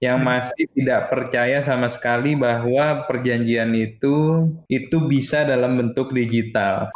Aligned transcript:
yang 0.00 0.24
masih 0.24 0.64
tidak 0.72 1.12
percaya 1.12 1.60
sama 1.60 1.92
sekali 1.92 2.32
bahwa 2.32 3.04
perjanjian 3.04 3.68
itu 3.76 4.48
itu 4.72 4.96
bisa 5.04 5.44
dalam 5.44 5.76
bentuk 5.76 6.16
digital. 6.16 6.88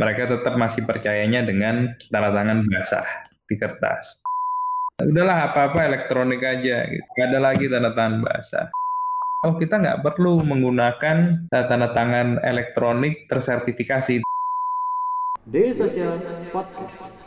Mereka 0.00 0.32
tetap 0.32 0.56
masih 0.56 0.88
percayanya 0.88 1.44
dengan 1.44 1.92
tanda 2.08 2.32
tangan 2.32 2.64
basah 2.64 3.06
di 3.44 3.54
kertas. 3.60 4.16
Udahlah 5.04 5.52
apa-apa 5.52 5.86
elektronik 5.86 6.42
aja, 6.42 6.88
gitu. 6.88 7.06
Gak 7.20 7.26
ada 7.30 7.38
lagi 7.52 7.68
tanda 7.68 7.92
tangan 7.92 8.24
basah. 8.24 8.66
Oh 9.46 9.54
kita 9.54 9.78
nggak 9.78 10.02
perlu 10.02 10.42
menggunakan 10.42 11.46
tanda 11.52 11.88
tangan 11.92 12.40
elektronik 12.42 13.28
tersertifikasi. 13.30 14.24
Daily 15.46 15.76
Social 15.76 16.16
Podcast. 16.50 17.17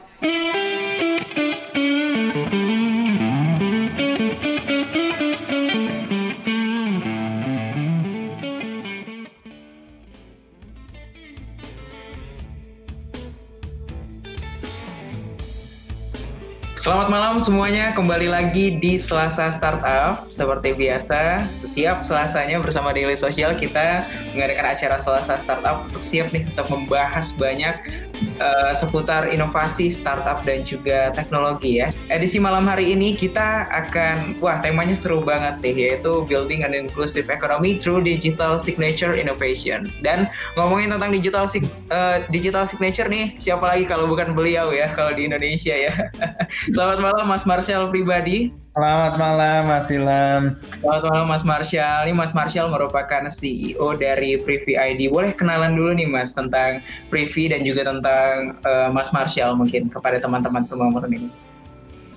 Selamat 16.82 17.14
malam 17.14 17.38
semuanya, 17.38 17.94
kembali 17.94 18.26
lagi 18.26 18.82
di 18.82 18.98
Selasa 18.98 19.54
Startup. 19.54 20.26
Seperti 20.34 20.74
biasa, 20.74 21.46
setiap 21.46 22.02
Selasanya 22.02 22.58
bersama 22.58 22.90
Daily 22.90 23.14
Social 23.14 23.54
kita 23.54 24.10
mengadakan 24.34 24.74
acara 24.74 24.98
Selasa 24.98 25.38
Startup 25.38 25.86
untuk 25.86 26.02
siap 26.02 26.34
nih 26.34 26.42
untuk 26.50 26.74
membahas 26.74 27.38
banyak 27.38 28.10
uh, 28.40 28.72
seputar 28.76 29.30
inovasi 29.30 29.90
startup 29.90 30.44
dan 30.46 30.64
juga 30.64 31.10
teknologi 31.12 31.82
ya. 31.82 31.90
Edisi 32.14 32.38
malam 32.38 32.68
hari 32.70 32.94
ini 32.94 33.18
kita 33.18 33.68
akan, 33.70 34.38
wah 34.40 34.62
temanya 34.62 34.96
seru 34.96 35.24
banget 35.24 35.60
nih, 35.62 35.76
yaitu 35.76 36.24
Building 36.26 36.64
an 36.64 36.74
Inclusive 36.78 37.28
Economy 37.28 37.82
Through 37.82 38.06
Digital 38.06 38.62
Signature 38.62 39.18
Innovation. 39.18 39.90
Dan 40.06 40.30
ngomongin 40.56 40.94
tentang 40.94 41.12
digital 41.12 41.46
uh, 41.92 42.22
digital 42.30 42.70
signature 42.70 43.10
nih, 43.10 43.36
siapa 43.42 43.66
lagi 43.66 43.86
kalau 43.90 44.06
bukan 44.06 44.38
beliau 44.38 44.70
ya, 44.72 44.92
kalau 44.94 45.12
di 45.16 45.26
Indonesia 45.26 45.74
ya. 45.74 45.94
Selamat 46.74 47.00
malam 47.02 47.26
Mas 47.28 47.44
Marshall 47.48 47.90
pribadi. 47.90 48.61
Selamat 48.72 49.20
malam 49.20 49.68
Mas 49.68 49.92
Ilham. 49.92 50.56
Selamat 50.80 51.04
malam 51.12 51.28
Mas 51.28 51.44
Marshall. 51.44 52.08
Ini 52.08 52.16
Mas 52.16 52.32
Marshall 52.32 52.72
merupakan 52.72 53.28
CEO 53.28 54.00
dari 54.00 54.40
Privy 54.40 54.80
ID. 54.80 55.12
Boleh 55.12 55.36
kenalan 55.36 55.76
dulu 55.76 55.92
nih 55.92 56.08
Mas 56.08 56.32
tentang 56.32 56.80
Privy 57.12 57.52
dan 57.52 57.68
juga 57.68 57.92
tentang 57.92 58.56
uh, 58.64 58.88
Mas 58.96 59.12
Marshall 59.12 59.60
mungkin 59.60 59.92
kepada 59.92 60.24
teman-teman 60.24 60.64
semua 60.64 60.88
ini. 61.04 61.28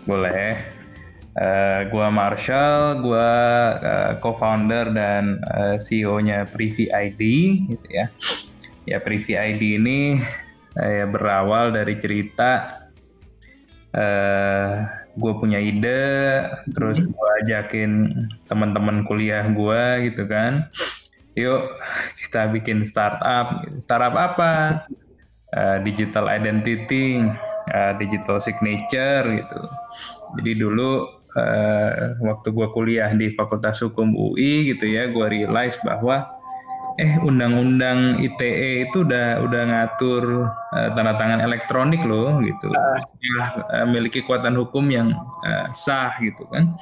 Boleh. 0.06 0.62
Uh, 1.34 1.90
gua 1.90 2.14
Marshall, 2.14 3.02
gua 3.02 3.30
uh, 3.82 4.12
co-founder 4.22 4.94
dan 4.94 5.42
uh, 5.50 5.74
CEO-nya 5.82 6.46
Privy 6.46 6.86
ID 6.86 7.22
gitu 7.66 7.88
ya. 7.90 8.06
Ya 8.86 9.02
Privy 9.02 9.34
ID 9.34 9.82
ini 9.82 10.22
uh, 10.78 11.04
berawal 11.10 11.74
dari 11.74 11.98
cerita 11.98 12.78
uh, 13.90 15.02
gue 15.14 15.32
punya 15.38 15.62
ide 15.62 16.44
terus 16.74 16.98
hmm. 16.98 17.10
gue 17.14 17.28
ajakin 17.44 17.90
teman-teman 18.50 19.06
kuliah 19.06 19.46
gue 19.46 20.10
gitu 20.10 20.26
kan. 20.26 20.68
Yuk 21.34 21.74
kita 22.22 22.50
bikin 22.50 22.86
startup. 22.86 23.66
Startup 23.82 24.14
apa? 24.14 24.84
Uh, 25.54 25.78
digital 25.86 26.26
identity 26.26 27.22
uh, 27.70 27.92
digital 27.96 28.42
signature 28.42 29.22
gitu. 29.24 29.60
Jadi 30.40 30.52
dulu 30.58 31.06
uh, 31.38 32.18
waktu 32.20 32.48
gue 32.50 32.68
kuliah 32.74 33.10
di 33.14 33.30
Fakultas 33.32 33.80
Hukum 33.80 34.12
UI 34.12 34.74
gitu 34.74 34.84
ya 34.88 35.08
gue 35.08 35.26
realize 35.30 35.78
bahwa 35.86 36.22
eh 36.94 37.18
undang-undang 37.18 38.22
ITE 38.22 38.86
itu 38.86 39.02
udah 39.02 39.42
udah 39.42 39.62
ngatur 39.66 40.46
uh, 40.46 40.88
tanda 40.94 41.18
tangan 41.18 41.42
elektronik 41.42 42.02
loh 42.06 42.38
gitu. 42.38 42.70
Uh. 42.70 42.98
Ya, 43.18 43.42
uh, 43.66 43.84
memiliki 43.90 44.22
kekuatan 44.22 44.54
hukum 44.54 44.86
yang 44.90 45.10
uh, 45.42 45.66
sah 45.74 46.14
gitu 46.22 46.46
kan. 46.54 46.78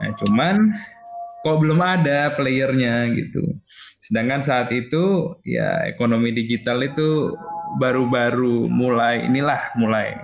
Nah, 0.00 0.10
cuman 0.16 0.72
kok 1.44 1.58
belum 1.60 1.84
ada 1.84 2.32
playernya 2.32 3.12
gitu. 3.12 3.44
Sedangkan 4.02 4.40
saat 4.40 4.72
itu 4.72 5.36
ya 5.44 5.84
ekonomi 5.84 6.32
digital 6.32 6.80
itu 6.80 7.36
baru-baru 7.76 8.68
mulai 8.68 9.24
inilah 9.24 9.72
mulai 9.76 10.16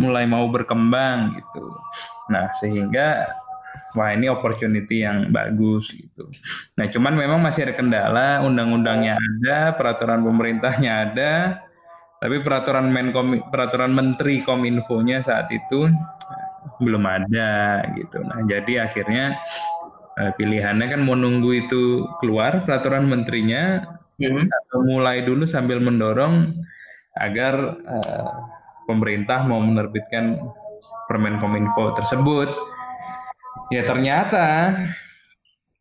mulai 0.00 0.24
mau 0.24 0.48
berkembang 0.48 1.36
gitu. 1.38 1.64
Nah, 2.32 2.48
sehingga 2.58 3.28
wah 3.94 4.10
ini 4.14 4.30
opportunity 4.30 5.02
yang 5.02 5.30
bagus 5.30 5.90
gitu. 5.90 6.30
Nah 6.78 6.86
cuman 6.90 7.14
memang 7.14 7.40
masih 7.42 7.68
ada 7.70 7.74
kendala, 7.74 8.28
undang-undangnya 8.42 9.18
ada, 9.18 9.74
peraturan 9.74 10.22
pemerintahnya 10.22 10.90
ada, 11.10 11.32
tapi 12.22 12.40
peraturan 12.40 12.88
Menkom, 12.90 13.50
peraturan 13.50 13.92
Menteri 13.92 14.42
Kominfo-nya 14.42 15.22
saat 15.22 15.50
itu 15.50 15.90
belum 16.80 17.04
ada 17.04 17.82
gitu. 17.94 18.22
Nah 18.24 18.42
jadi 18.46 18.88
akhirnya 18.88 19.38
eh, 20.18 20.32
pilihannya 20.34 20.86
kan 20.94 21.00
mau 21.02 21.14
nunggu 21.14 21.50
itu 21.66 22.08
keluar 22.18 22.64
peraturan 22.64 23.06
menterinya 23.06 23.84
hmm. 24.18 24.46
atau 24.50 24.78
mulai 24.86 25.22
dulu 25.26 25.44
sambil 25.46 25.82
mendorong 25.82 26.54
agar 27.14 27.78
uh, 27.86 28.30
pemerintah 28.90 29.46
mau 29.46 29.62
menerbitkan 29.62 30.38
Permen 31.06 31.38
Kominfo 31.38 31.94
tersebut. 31.94 32.48
Ya 33.72 33.86
ternyata 33.88 34.76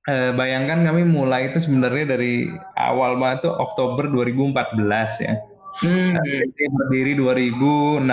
eh, 0.07 0.31
bayangkan 0.35 0.83
kami 0.87 1.03
mulai 1.07 1.51
itu 1.51 1.63
sebenarnya 1.63 2.15
dari 2.15 2.51
awal 2.79 3.19
banget 3.19 3.49
tuh 3.49 3.53
Oktober 3.55 4.07
2014 4.11 5.23
ya. 5.23 5.35
Hmm. 5.81 6.13
berdiri 6.53 7.17
2016. 7.17 8.05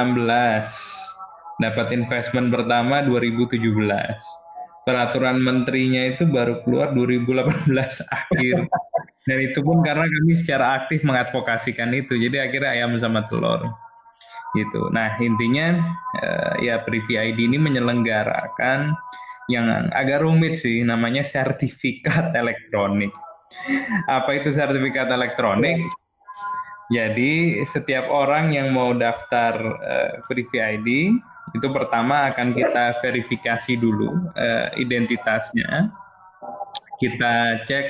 Dapat 1.61 1.87
investment 1.93 2.49
pertama 2.49 3.05
2017. 3.05 3.61
Peraturan 4.81 5.45
menterinya 5.45 6.09
itu 6.09 6.25
baru 6.25 6.65
keluar 6.65 6.97
2018 6.97 7.69
akhir. 8.25 8.65
Dan 9.29 9.39
itu 9.45 9.61
pun 9.61 9.85
karena 9.85 10.09
kami 10.09 10.33
secara 10.41 10.81
aktif 10.81 11.05
mengadvokasikan 11.05 11.93
itu. 11.93 12.17
Jadi 12.17 12.41
akhirnya 12.41 12.81
ayam 12.81 12.97
sama 12.97 13.29
telur. 13.29 13.69
Gitu. 14.57 14.89
Nah, 14.91 15.21
intinya 15.21 15.79
eh, 16.17 16.73
ya 16.73 16.81
Privy 16.81 17.21
ID 17.21 17.45
ini 17.45 17.61
menyelenggarakan 17.61 18.97
yang 19.51 19.91
agak 19.91 20.23
rumit 20.23 20.63
sih 20.63 20.87
namanya 20.87 21.27
sertifikat 21.27 22.31
elektronik. 22.41 23.11
Apa 24.07 24.39
itu 24.39 24.55
sertifikat 24.55 25.11
elektronik? 25.11 25.83
Jadi 26.91 27.63
setiap 27.71 28.11
orang 28.11 28.51
yang 28.51 28.75
mau 28.75 28.91
daftar 28.95 29.55
uh, 29.63 30.13
Privy 30.27 30.59
ID 30.59 30.89
itu 31.55 31.67
pertama 31.71 32.31
akan 32.31 32.55
kita 32.55 32.99
verifikasi 32.99 33.79
dulu 33.79 34.11
uh, 34.35 34.75
identitasnya. 34.75 35.91
Kita 36.99 37.63
cek 37.67 37.87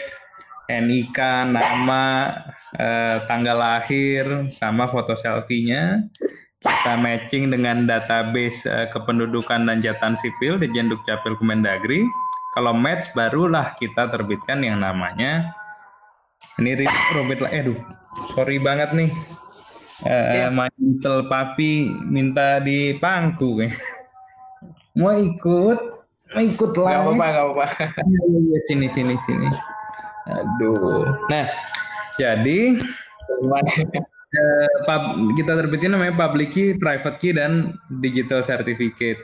NIK, 0.70 1.18
nama, 1.50 2.30
uh, 2.76 3.16
tanggal 3.24 3.56
lahir, 3.58 4.52
sama 4.52 4.86
foto 4.86 5.16
selfie-nya 5.16 6.04
kita 6.60 6.92
matching 7.00 7.48
dengan 7.48 7.88
database 7.88 8.68
uh, 8.68 8.84
kependudukan 8.92 9.64
dan 9.64 9.80
jatan 9.80 10.12
sipil 10.12 10.60
di 10.60 10.68
Jenduk 10.68 11.00
Capil 11.08 11.32
Kemendagri. 11.40 12.04
Kalau 12.52 12.76
match 12.76 13.08
barulah 13.16 13.72
kita 13.80 14.12
terbitkan 14.12 14.60
yang 14.60 14.82
namanya 14.84 15.54
ini 16.60 16.84
Robert 17.16 17.40
lah, 17.40 17.52
aduh, 17.56 17.78
sorry 18.36 18.60
banget 18.60 18.92
nih. 18.92 19.10
Uh, 20.04 20.32
ya. 20.36 20.48
Mantel 20.52 21.28
papi 21.28 21.88
minta 22.04 22.60
di 22.60 22.96
pangku 23.00 23.64
Mau 25.00 25.16
ikut? 25.16 25.78
Mau 26.36 26.42
ikut 26.44 26.70
lah. 26.76 26.88
Gak 26.92 27.00
apa-apa, 27.00 27.26
gak 27.32 27.44
apa-apa. 27.44 27.66
Iya, 28.04 28.20
iya, 28.28 28.38
iya, 28.44 28.58
sini, 28.68 28.86
sini, 28.92 29.14
sini. 29.24 29.48
Aduh. 30.28 31.08
Nah, 31.32 31.46
jadi 32.20 32.76
uh, 34.30 35.08
kita 35.34 35.52
terbitin 35.58 35.94
namanya 35.94 36.14
public 36.14 36.54
key, 36.54 36.76
private 36.78 37.18
key 37.18 37.32
dan 37.34 37.74
digital 37.98 38.44
certificate. 38.46 39.18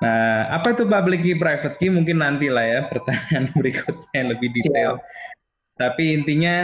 Nah, 0.00 0.48
apa 0.48 0.72
itu 0.72 0.88
public 0.88 1.20
key, 1.20 1.36
private 1.36 1.76
key 1.76 1.92
mungkin 1.92 2.24
nanti 2.24 2.48
lah 2.48 2.64
ya 2.64 2.80
pertanyaan 2.92 3.52
berikutnya 3.52 4.10
yang 4.16 4.28
lebih 4.32 4.48
detail. 4.56 4.92
Yeah. 4.96 4.98
Tapi 5.80 6.02
intinya 6.12 6.56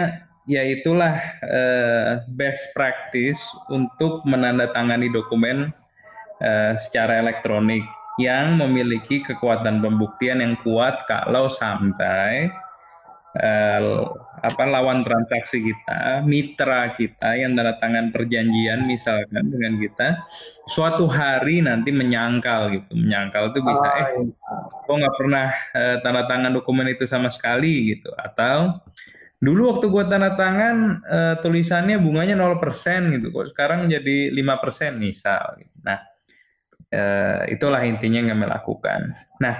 ya 0.46 0.62
itulah 0.62 1.16
uh, 1.42 2.22
best 2.36 2.72
practice 2.72 3.40
untuk 3.72 4.22
menandatangani 4.28 5.10
dokumen 5.10 5.72
uh, 6.40 6.72
secara 6.76 7.24
elektronik 7.24 7.82
yang 8.16 8.56
memiliki 8.56 9.20
kekuatan 9.20 9.84
pembuktian 9.84 10.40
yang 10.40 10.56
kuat 10.64 11.04
kalau 11.04 11.52
sampai 11.52 12.48
uh, 13.36 14.08
apa 14.46 14.62
lawan 14.62 15.02
transaksi 15.02 15.58
kita, 15.58 16.22
mitra 16.22 16.94
kita 16.94 17.34
yang 17.34 17.58
tanda 17.58 17.74
tangan 17.82 18.14
perjanjian 18.14 18.86
misalkan 18.86 19.50
dengan 19.50 19.74
kita, 19.82 20.22
suatu 20.70 21.10
hari 21.10 21.66
nanti 21.66 21.90
menyangkal 21.90 22.70
gitu, 22.70 22.94
menyangkal 22.94 23.50
itu 23.50 23.58
bisa 23.58 23.88
oh, 23.90 23.98
eh 23.98 24.08
iya. 24.22 24.56
kok 24.86 24.94
nggak 25.02 25.16
pernah 25.18 25.46
uh, 25.74 25.96
tanda 26.06 26.22
tangan 26.30 26.54
dokumen 26.54 26.86
itu 26.86 27.10
sama 27.10 27.26
sekali 27.34 27.98
gitu, 27.98 28.14
atau 28.14 28.78
dulu 29.42 29.74
waktu 29.74 29.90
gua 29.90 30.06
tanda 30.06 30.38
tangan 30.38 31.02
uh, 31.02 31.34
tulisannya 31.42 31.98
bunganya 31.98 32.38
0% 32.38 32.62
gitu, 33.18 33.34
kok 33.34 33.50
sekarang 33.50 33.90
jadi 33.90 34.30
lima 34.30 34.62
persen 34.62 34.94
misal. 35.02 35.58
Gitu. 35.58 35.74
Nah 35.82 35.98
uh, 36.94 37.42
itulah 37.50 37.82
intinya 37.82 38.22
yang 38.22 38.30
kami 38.38 38.46
lakukan. 38.46 39.10
Nah 39.42 39.56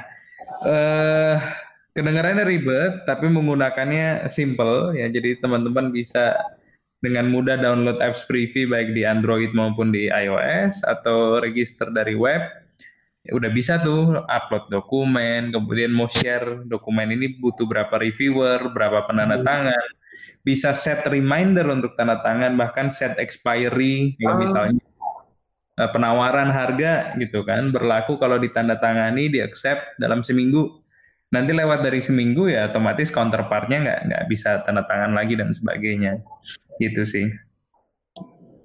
uh, 0.63 1.66
kedengarannya 1.97 2.45
ribet 2.45 3.09
tapi 3.09 3.33
menggunakannya 3.33 4.29
simple 4.29 4.93
ya. 4.93 5.09
Jadi 5.09 5.41
teman-teman 5.41 5.89
bisa 5.89 6.37
dengan 7.01 7.33
mudah 7.33 7.57
download 7.57 7.99
apps 8.05 8.29
Privy 8.29 8.69
baik 8.69 8.93
di 8.93 9.09
Android 9.09 9.57
maupun 9.57 9.89
di 9.89 10.13
iOS 10.13 10.85
atau 10.85 11.41
register 11.41 11.89
dari 11.89 12.13
web. 12.13 12.45
Ya 13.27 13.35
udah 13.35 13.51
bisa 13.51 13.83
tuh 13.83 14.23
upload 14.31 14.71
dokumen 14.71 15.51
kemudian 15.51 15.91
mau 15.91 16.07
share 16.07 16.63
dokumen 16.63 17.11
ini 17.11 17.35
butuh 17.43 17.67
berapa 17.67 17.91
reviewer 17.99 18.71
berapa 18.71 19.09
penanda 19.09 19.41
hmm. 19.41 19.47
tangan. 19.49 19.87
Bisa 20.47 20.71
set 20.77 21.03
reminder 21.11 21.67
untuk 21.73 21.99
tanda 21.99 22.23
tangan 22.23 22.55
bahkan 22.55 22.87
set 22.87 23.19
expiry 23.19 24.15
ya 24.23 24.31
misalnya 24.39 24.79
eh, 25.75 25.91
penawaran 25.91 26.55
harga 26.55 27.19
gitu 27.19 27.43
kan 27.43 27.75
berlaku 27.75 28.15
kalau 28.15 28.39
ditandatangani 28.39 29.27
di 29.27 29.43
accept 29.43 29.99
dalam 29.99 30.23
seminggu 30.23 30.86
nanti 31.35 31.51
lewat 31.51 31.83
dari 31.83 31.99
seminggu 31.99 32.47
ya 32.47 32.71
otomatis 32.71 33.11
counterpartnya 33.11 33.83
nggak 33.83 34.01
nggak 34.11 34.25
bisa 34.31 34.63
tanda 34.63 34.87
tangan 34.87 35.13
lagi 35.13 35.35
dan 35.35 35.51
sebagainya 35.51 36.23
gitu 36.79 37.03
sih. 37.03 37.27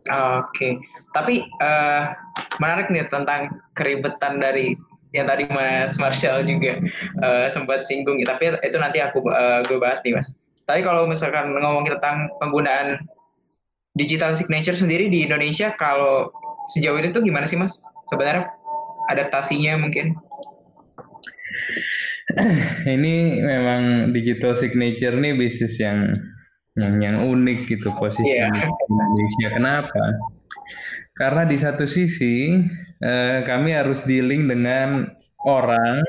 Oke, 0.09 0.81
tapi 1.13 1.45
uh, 1.61 2.09
menarik 2.57 2.89
nih 2.89 3.05
tentang 3.05 3.53
keribetan 3.77 4.41
dari 4.41 4.73
yang 5.13 5.29
tadi 5.29 5.45
Mas 5.51 5.99
Marshall 6.01 6.41
juga 6.47 6.81
uh, 7.21 7.45
sempat 7.51 7.85
singgung, 7.85 8.17
tapi 8.25 8.49
itu 8.65 8.77
nanti 8.81 8.97
aku 8.97 9.21
uh, 9.29 9.61
gue 9.69 9.77
bahas 9.77 10.01
nih 10.01 10.17
Mas. 10.17 10.33
Tapi 10.65 10.81
kalau 10.81 11.05
misalkan 11.05 11.53
ngomong 11.53 11.85
tentang 11.85 12.33
penggunaan 12.41 12.97
digital 13.93 14.33
signature 14.33 14.75
sendiri 14.75 15.11
di 15.11 15.27
Indonesia, 15.27 15.69
kalau 15.77 16.33
sejauh 16.73 16.97
ini 16.97 17.13
tuh 17.13 17.21
gimana 17.21 17.45
sih 17.45 17.59
Mas? 17.59 17.83
Sebenarnya 18.09 18.49
adaptasinya 19.11 19.77
mungkin? 19.77 20.17
ini 22.95 23.41
memang 23.43 24.13
digital 24.15 24.55
signature 24.55 25.15
nih 25.17 25.35
bisnis 25.35 25.75
yang 25.81 26.15
yang 26.79 27.03
yang 27.03 27.17
unik 27.27 27.67
gitu 27.67 27.91
posisi 27.99 28.31
yeah. 28.31 28.47
Indonesia. 28.87 29.47
Kenapa? 29.51 30.03
Karena 31.11 31.43
di 31.43 31.57
satu 31.59 31.83
sisi 31.85 32.63
eh, 33.03 33.39
kami 33.43 33.75
harus 33.75 34.07
dealing 34.07 34.47
dengan 34.47 35.11
orang, 35.43 35.99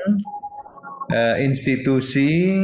eh, 1.11 1.43
institusi, 1.43 2.63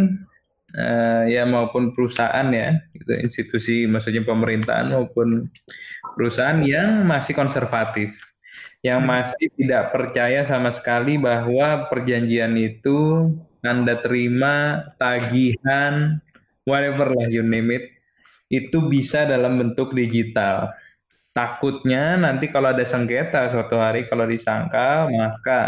eh, 0.72 1.24
ya 1.28 1.44
maupun 1.44 1.92
perusahaan 1.92 2.48
ya, 2.54 2.80
gitu, 2.96 3.12
institusi 3.20 3.84
maksudnya 3.90 4.24
pemerintahan 4.24 4.96
maupun 4.96 5.52
perusahaan 6.16 6.64
yang 6.64 7.04
masih 7.04 7.36
konservatif 7.36 8.16
yang 8.80 9.04
masih 9.04 9.52
tidak 9.60 9.92
percaya 9.92 10.48
sama 10.48 10.72
sekali 10.72 11.20
bahwa 11.20 11.92
perjanjian 11.92 12.56
itu 12.56 13.28
anda 13.60 14.00
terima 14.00 14.88
tagihan, 14.96 16.24
whatever 16.64 17.12
lah 17.12 17.28
you 17.28 17.44
name 17.44 17.76
it, 17.76 17.92
itu 18.48 18.80
bisa 18.88 19.28
dalam 19.28 19.60
bentuk 19.60 19.92
digital. 19.92 20.72
Takutnya 21.36 22.16
nanti 22.16 22.48
kalau 22.48 22.72
ada 22.72 22.84
sengketa 22.88 23.52
suatu 23.52 23.78
hari 23.78 24.08
kalau 24.08 24.26
disangka 24.26 25.08
maka 25.12 25.62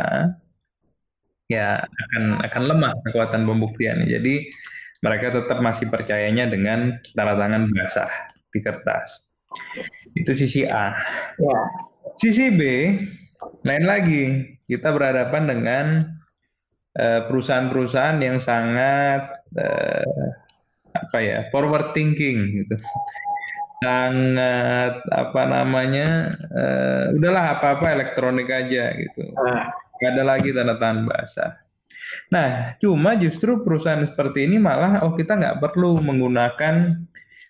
ya 1.51 1.83
akan 1.83 2.41
akan 2.47 2.63
lemah 2.63 2.93
kekuatan 3.05 3.43
pembuktian. 3.43 4.07
Jadi 4.07 4.47
mereka 5.03 5.35
tetap 5.35 5.59
masih 5.59 5.91
percayanya 5.91 6.47
dengan 6.47 6.95
tanda 7.11 7.35
tangan 7.35 7.67
basah 7.75 8.11
di 8.55 8.59
kertas. 8.63 9.27
Itu 10.15 10.31
sisi 10.31 10.63
A. 10.63 10.95
Ya. 11.35 11.90
Sisi 12.17 12.51
B 12.51 12.61
lain 13.63 13.85
lagi. 13.85 14.23
Kita 14.65 14.91
berhadapan 14.95 15.43
dengan 15.51 15.85
Eh, 16.91 17.23
perusahaan-perusahaan 17.23 18.19
yang 18.19 18.35
sangat 18.35 19.31
uh, 19.55 20.27
apa 20.91 21.17
ya 21.23 21.47
forward 21.47 21.95
thinking 21.95 22.51
gitu 22.51 22.75
sangat 23.79 24.99
apa 25.07 25.41
namanya 25.47 26.35
uh, 26.51 27.15
udahlah 27.15 27.55
apa-apa 27.55 27.95
elektronik 27.95 28.51
aja 28.51 28.91
gitu 28.91 29.23
ah. 29.39 29.71
nggak 30.03 30.11
ada 30.19 30.23
lagi 30.35 30.51
tanda 30.51 30.75
tangan 30.75 31.07
basah 31.07 31.63
nah 32.27 32.75
cuma 32.75 33.15
justru 33.15 33.63
perusahaan 33.63 34.03
seperti 34.03 34.51
ini 34.51 34.59
malah 34.59 34.99
oh 35.07 35.15
kita 35.15 35.39
nggak 35.39 35.63
perlu 35.63 35.95
menggunakan 36.03 37.07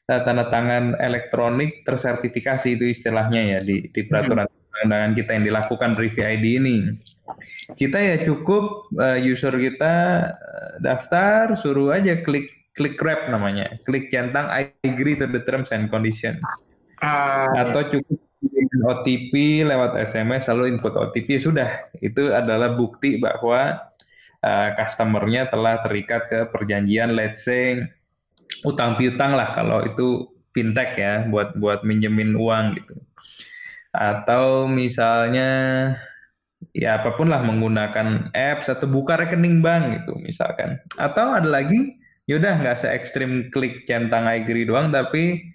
uh, 0.09 0.21
tanda 0.25 0.49
tangan 0.49 0.97
elektronik 0.97 1.85
tersertifikasi 1.85 2.79
itu 2.79 2.89
istilahnya 2.89 3.57
ya 3.57 3.59
di, 3.61 3.85
di 3.91 4.01
peraturan 4.07 4.47
hmm. 4.47 4.83
undangan 4.87 5.11
kita 5.13 5.29
yang 5.37 5.45
dilakukan 5.45 5.91
review 5.99 6.25
ID 6.25 6.45
ini 6.57 6.77
kita 7.75 7.97
ya 7.97 8.15
cukup 8.23 8.91
uh, 8.99 9.19
user 9.19 9.53
kita 9.55 9.93
uh, 10.31 10.71
daftar, 10.83 11.55
suruh 11.55 11.95
aja 11.95 12.19
klik 12.21 12.51
klik 12.75 12.95
grab 12.95 13.27
namanya, 13.27 13.79
klik 13.83 14.07
centang 14.07 14.47
I 14.47 14.71
agree 14.83 15.19
to 15.19 15.27
the 15.27 15.43
terms 15.43 15.71
and 15.75 15.91
conditions. 15.91 16.39
Uh, 16.99 17.47
Atau 17.67 17.99
cukup 17.99 18.19
OTP 18.81 19.61
lewat 19.61 19.93
SMS 20.01 20.49
lalu 20.49 20.73
input 20.73 20.97
OTP 20.97 21.37
sudah 21.37 21.77
itu 22.01 22.33
adalah 22.33 22.73
bukti 22.73 23.21
bahwa 23.21 23.77
uh, 24.41 24.69
customernya 24.73 25.53
telah 25.53 25.81
terikat 25.85 26.25
ke 26.25 26.39
perjanjian 26.49 27.13
let's 27.13 27.45
say 27.45 27.77
utang 28.67 28.97
piutang 28.97 29.33
lah 29.33 29.53
kalau 29.57 29.81
itu 29.85 30.29
fintech 30.51 30.99
ya 30.99 31.25
buat 31.31 31.55
buat 31.55 31.81
minjemin 31.87 32.35
uang 32.35 32.77
gitu 32.81 32.95
atau 33.91 34.65
misalnya 34.71 35.49
ya 36.71 37.01
apa 37.01 37.17
pun 37.17 37.27
lah 37.27 37.41
menggunakan 37.41 38.31
apps 38.31 38.69
atau 38.69 38.87
buka 38.87 39.17
rekening 39.17 39.59
bank 39.59 40.01
gitu 40.01 40.15
misalkan. 40.21 40.79
Atau 40.95 41.33
ada 41.33 41.47
lagi, 41.47 41.97
yaudah 42.29 42.61
nggak 42.61 42.85
se 42.85 42.87
ekstrim 42.87 43.49
klik 43.49 43.83
centang 43.89 44.29
agree 44.29 44.63
doang, 44.63 44.93
tapi 44.93 45.51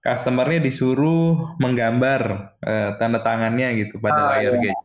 customernya 0.00 0.64
disuruh 0.64 1.56
menggambar 1.60 2.54
uh, 2.64 2.88
tanda 2.96 3.20
tangannya 3.20 3.84
gitu 3.84 4.00
pada 4.00 4.20
ah, 4.20 4.28
layar 4.36 4.54
iya. 4.56 4.60
gadget. 4.60 4.78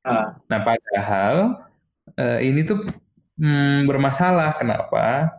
Ah. 0.00 0.26
Nah 0.48 0.60
padahal 0.64 1.34
uh, 2.16 2.38
ini 2.40 2.60
tuh 2.64 2.88
hmm, 3.38 3.86
bermasalah. 3.86 4.56
Kenapa? 4.58 5.34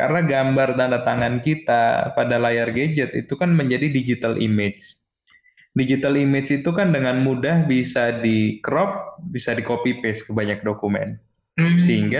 Karena 0.00 0.24
gambar 0.24 0.80
tanda 0.80 1.04
tangan 1.04 1.44
kita 1.44 2.16
pada 2.16 2.40
layar 2.40 2.72
gadget 2.72 3.12
itu 3.12 3.36
kan 3.36 3.52
menjadi 3.52 3.92
digital 3.92 4.40
image 4.40 4.96
digital 5.74 6.18
image 6.18 6.50
itu 6.50 6.70
kan 6.74 6.90
dengan 6.90 7.22
mudah 7.22 7.66
bisa 7.66 8.18
di 8.18 8.58
crop, 8.62 9.22
bisa 9.30 9.54
di 9.54 9.62
copy 9.62 10.02
paste 10.02 10.26
ke 10.26 10.32
banyak 10.34 10.66
dokumen. 10.66 11.18
Hmm. 11.54 11.78
Sehingga 11.78 12.18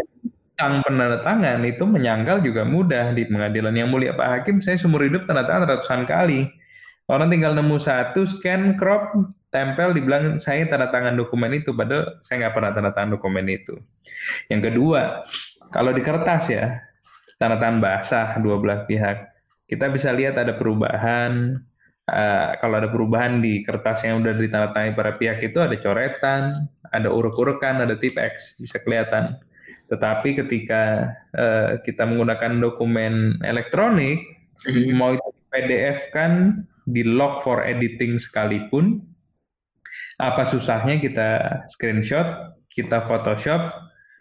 sang 0.54 0.84
penandatangan 0.84 1.64
itu 1.64 1.84
menyangkal 1.88 2.44
juga 2.44 2.62
mudah 2.62 3.16
di 3.16 3.26
pengadilan 3.26 3.74
yang 3.74 3.88
mulia 3.90 4.14
Pak 4.14 4.28
Hakim. 4.28 4.56
Saya 4.62 4.78
seumur 4.78 5.02
hidup 5.02 5.26
tanda 5.26 5.48
tangan 5.48 5.66
ratusan 5.66 6.04
kali. 6.06 6.46
Orang 7.10 7.26
tinggal 7.26 7.58
nemu 7.58 7.74
satu, 7.82 8.22
scan, 8.22 8.78
crop, 8.78 9.10
tempel, 9.50 9.90
dibilang 9.90 10.38
saya 10.38 10.62
tanda 10.70 10.94
tangan 10.94 11.18
dokumen 11.18 11.58
itu, 11.58 11.74
padahal 11.74 12.22
saya 12.22 12.46
nggak 12.46 12.54
pernah 12.54 12.70
tanda 12.70 12.90
tangan 12.94 13.18
dokumen 13.18 13.50
itu. 13.50 13.74
Yang 14.46 14.70
kedua, 14.70 15.26
kalau 15.74 15.90
di 15.90 16.06
kertas 16.06 16.54
ya, 16.54 16.78
tanda 17.40 17.56
tangan 17.56 17.80
basah 17.80 18.36
dua 18.44 18.60
belah 18.60 18.84
pihak, 18.84 19.32
kita 19.64 19.88
bisa 19.88 20.12
lihat 20.12 20.36
ada 20.36 20.52
perubahan, 20.52 21.64
Uh, 22.10 22.58
kalau 22.58 22.82
ada 22.82 22.90
perubahan 22.90 23.38
di 23.38 23.62
kertas 23.62 24.02
yang 24.02 24.18
udah 24.18 24.34
ditandatangani 24.34 24.98
para 24.98 25.14
pihak 25.14 25.46
itu 25.46 25.62
ada 25.62 25.78
coretan, 25.78 26.66
ada 26.90 27.06
uruk-urukan, 27.06 27.86
ada 27.86 27.94
tip 27.94 28.18
X 28.18 28.58
bisa 28.58 28.82
kelihatan. 28.82 29.38
Tetapi 29.86 30.42
ketika 30.42 31.06
uh, 31.30 31.78
kita 31.86 32.02
menggunakan 32.10 32.58
dokumen 32.58 33.38
elektronik, 33.46 34.26
hmm. 34.66 34.90
mau 34.90 35.14
itu 35.14 35.30
PDF 35.54 36.10
kan 36.10 36.66
di 36.82 37.06
log 37.06 37.46
for 37.46 37.62
editing 37.62 38.18
sekalipun, 38.18 39.06
apa 40.18 40.42
susahnya 40.42 40.98
kita 40.98 41.62
screenshot, 41.70 42.58
kita 42.74 43.06
Photoshop, 43.06 43.70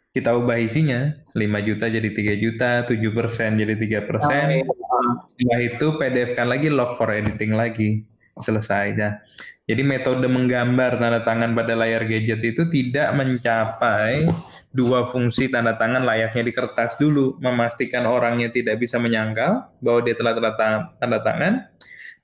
kita 0.09 0.33
ubah 0.33 0.57
isinya 0.57 1.13
5 1.37 1.67
juta 1.67 1.85
jadi 1.85 2.09
3 2.09 2.33
juta, 2.41 2.69
7 2.83 2.97
persen 3.13 3.59
jadi 3.61 3.75
3 3.77 4.09
persen, 4.09 4.65
setelah 5.29 5.59
itu 5.61 5.85
PDF 6.01 6.29
kan 6.33 6.49
lagi 6.49 6.67
log 6.73 6.97
for 6.97 7.13
editing 7.13 7.53
lagi. 7.53 8.05
selesai. 8.39 8.95
Nah, 8.95 9.13
jadi 9.67 9.83
metode 9.83 10.25
menggambar 10.25 10.97
tanda 10.97 11.21
tangan 11.27 11.53
pada 11.53 11.75
layar 11.75 12.07
gadget 12.07 12.41
itu 12.41 12.65
tidak 12.71 13.13
mencapai 13.13 14.25
dua 14.71 15.05
fungsi 15.05 15.51
tanda 15.51 15.75
tangan 15.75 16.07
layaknya 16.07 16.43
di 16.47 16.53
kertas 16.55 16.95
dulu, 16.97 17.37
memastikan 17.43 18.07
orangnya 18.07 18.49
tidak 18.49 18.79
bisa 18.81 18.97
menyangkal 18.97 19.69
bahwa 19.83 19.99
dia 20.07 20.15
telah 20.17 20.33
tanda 20.97 21.19
tangan, 21.21 21.53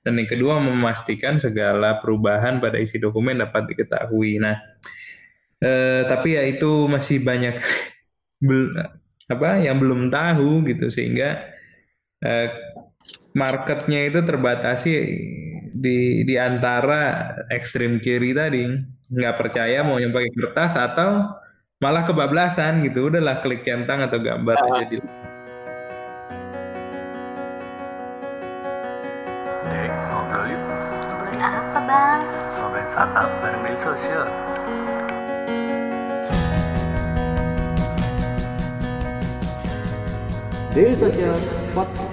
dan 0.02 0.12
yang 0.16 0.28
kedua 0.28 0.58
memastikan 0.58 1.38
segala 1.38 2.00
perubahan 2.00 2.58
pada 2.58 2.80
isi 2.80 2.98
dokumen 2.98 3.38
dapat 3.38 3.68
diketahui. 3.70 4.40
Nah, 4.42 4.56
eh, 5.62 6.02
tapi 6.08 6.36
ya 6.36 6.42
itu 6.44 6.88
masih 6.88 7.22
banyak 7.24 7.56
bel, 8.46 8.72
apa 9.26 9.58
yang 9.58 9.82
belum 9.82 10.08
tahu 10.12 10.64
gitu 10.68 10.90
sehingga 10.92 11.42
eh, 12.22 12.48
marketnya 13.36 14.08
itu 14.08 14.20
terbatasi 14.24 14.90
di 15.76 16.24
di 16.24 16.34
antara 16.40 17.32
ekstrim 17.52 18.00
kiri 18.00 18.32
tadi 18.32 18.64
nggak 19.12 19.36
percaya 19.38 19.84
mau 19.84 20.00
yang 20.00 20.10
pakai 20.10 20.32
kertas 20.32 20.72
atau 20.74 21.36
malah 21.76 22.08
kebablasan 22.08 22.80
gitu 22.88 23.12
udahlah 23.12 23.44
klik 23.44 23.60
centang 23.60 24.00
atau 24.00 24.16
gambar 24.16 24.56
aja 24.56 24.84
di 24.88 24.96
Dek, 29.66 29.90
ngobrol 30.08 30.46
yuk. 30.46 30.62
Ngobrolin 30.62 31.42
apa 31.42 31.78
bang? 31.84 32.20
Ngobrolin 32.54 32.86
startup 32.86 33.28
bareng 33.42 33.62
media 33.66 33.82
sosial. 33.82 34.24
Daily 40.76 40.92
Social 40.92 41.32
Podcast. 41.72 42.12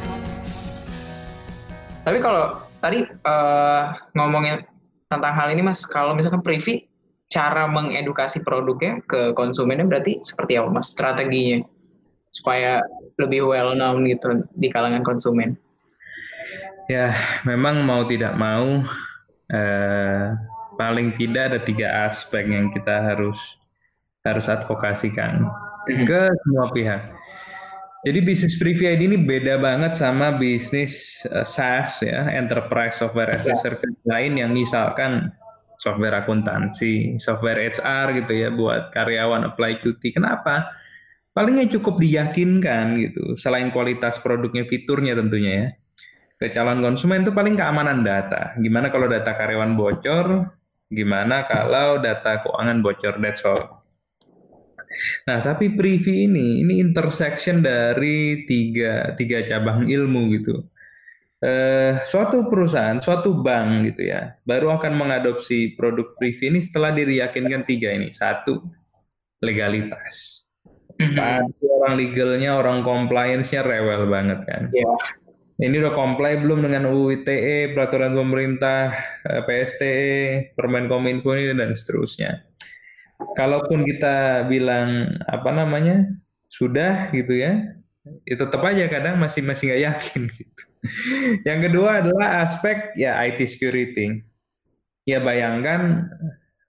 Tapi 2.08 2.16
kalau 2.24 2.64
tadi 2.80 3.04
uh, 3.04 3.92
ngomongin 4.16 4.64
tentang 5.12 5.36
hal 5.36 5.52
ini 5.52 5.60
mas, 5.60 5.84
kalau 5.84 6.16
misalkan 6.16 6.40
Privi 6.40 6.88
cara 7.28 7.68
mengedukasi 7.68 8.40
produknya 8.40 9.04
ke 9.04 9.36
konsumennya 9.36 9.84
berarti 9.84 10.24
seperti 10.24 10.56
apa 10.56 10.72
mas 10.72 10.96
strateginya 10.96 11.68
supaya 12.32 12.80
lebih 13.20 13.52
well 13.52 13.76
known 13.76 14.08
gitu 14.08 14.48
di 14.56 14.72
kalangan 14.72 15.04
konsumen? 15.04 15.60
Ya 16.88 17.12
memang 17.44 17.84
mau 17.84 18.08
tidak 18.08 18.40
mau 18.40 18.80
eh, 19.52 20.40
paling 20.80 21.12
tidak 21.20 21.52
ada 21.52 21.60
tiga 21.60 22.08
aspek 22.08 22.48
yang 22.48 22.72
kita 22.72 23.12
harus 23.12 23.60
harus 24.24 24.48
advokasikan 24.48 25.52
mm-hmm. 25.52 26.08
ke 26.08 26.22
semua 26.48 26.72
pihak 26.72 27.23
jadi 28.04 28.20
bisnis 28.20 28.60
Privy 28.60 28.84
ID 28.92 29.02
ini 29.08 29.20
beda 29.24 29.64
banget 29.64 29.96
sama 29.96 30.36
bisnis 30.36 31.24
uh, 31.32 31.48
SaaS 31.48 32.04
ya, 32.04 32.28
enterprise 32.36 33.00
software 33.00 33.32
as 33.32 33.48
a 33.48 33.56
ya. 33.56 33.64
service 33.64 33.96
lain 34.04 34.36
yang 34.36 34.52
misalkan 34.52 35.32
software 35.80 36.16
akuntansi, 36.20 37.16
software 37.20 37.60
HR 37.64 38.24
gitu 38.24 38.32
ya 38.36 38.52
buat 38.52 38.92
karyawan 38.92 39.48
apply 39.48 39.80
cuti. 39.80 40.12
Kenapa? 40.12 40.72
Palingnya 41.32 41.72
cukup 41.80 42.00
diyakinkan 42.00 43.00
gitu. 43.04 43.40
Selain 43.40 43.72
kualitas 43.72 44.20
produknya, 44.20 44.68
fiturnya 44.68 45.16
tentunya 45.16 45.52
ya. 45.52 45.68
Ke 46.40 46.52
calon 46.52 46.84
konsumen 46.84 47.24
itu 47.24 47.32
paling 47.32 47.56
keamanan 47.56 48.04
data. 48.04 48.52
Gimana 48.60 48.92
kalau 48.92 49.08
data 49.08 49.32
karyawan 49.32 49.80
bocor? 49.80 50.52
Gimana 50.92 51.48
kalau 51.48 52.04
data 52.04 52.44
keuangan 52.44 52.84
bocor? 52.84 53.16
That's 53.20 53.44
all. 53.48 53.83
Nah, 55.28 55.40
tapi 55.44 55.74
Privi 55.74 56.28
ini, 56.28 56.62
ini 56.64 56.80
intersection 56.80 57.64
dari 57.64 58.44
tiga, 58.48 59.14
tiga 59.18 59.44
cabang 59.44 59.88
ilmu 59.88 60.34
gitu. 60.38 60.64
Eh, 61.44 62.00
suatu 62.08 62.48
perusahaan, 62.48 63.04
suatu 63.04 63.44
bank 63.44 63.92
gitu 63.92 64.08
ya, 64.08 64.40
baru 64.48 64.80
akan 64.80 64.96
mengadopsi 64.96 65.76
produk 65.76 66.16
Privi 66.16 66.48
ini 66.48 66.64
setelah 66.64 66.96
diyakinkan 66.96 67.68
tiga 67.68 67.92
ini. 67.92 68.16
Satu, 68.16 68.64
legalitas. 69.44 70.44
Mm-hmm. 70.94 71.58
orang 71.82 71.94
legalnya, 71.98 72.52
orang 72.54 72.86
compliance-nya 72.86 73.66
rewel 73.66 74.08
banget 74.08 74.46
kan. 74.46 74.70
Yeah. 74.72 74.94
Ini 75.58 75.82
udah 75.84 75.94
comply 75.98 76.38
belum 76.38 76.64
dengan 76.70 76.86
UU 76.90 77.22
ITE, 77.22 77.74
peraturan 77.74 78.14
pemerintah, 78.14 78.94
eh, 79.26 79.42
PSTE, 79.42 80.14
Permen 80.54 80.86
Kominfo 80.86 81.34
ini 81.34 81.52
dan 81.52 81.74
seterusnya 81.74 82.53
kalaupun 83.36 83.88
kita 83.88 84.48
bilang 84.48 85.20
apa 85.28 85.50
namanya 85.52 86.08
sudah 86.52 87.10
gitu 87.16 87.34
ya, 87.34 87.74
itu 88.28 88.36
ya 88.36 88.36
tetap 88.36 88.62
aja 88.68 88.86
kadang 88.92 89.16
masih 89.18 89.42
masih 89.42 89.72
nggak 89.72 89.84
yakin 89.88 90.22
gitu. 90.28 90.64
Yang 91.48 91.60
kedua 91.72 92.04
adalah 92.04 92.44
aspek 92.44 92.92
ya 93.00 93.16
IT 93.24 93.40
security. 93.48 94.20
Ya 95.04 95.20
bayangkan 95.20 96.08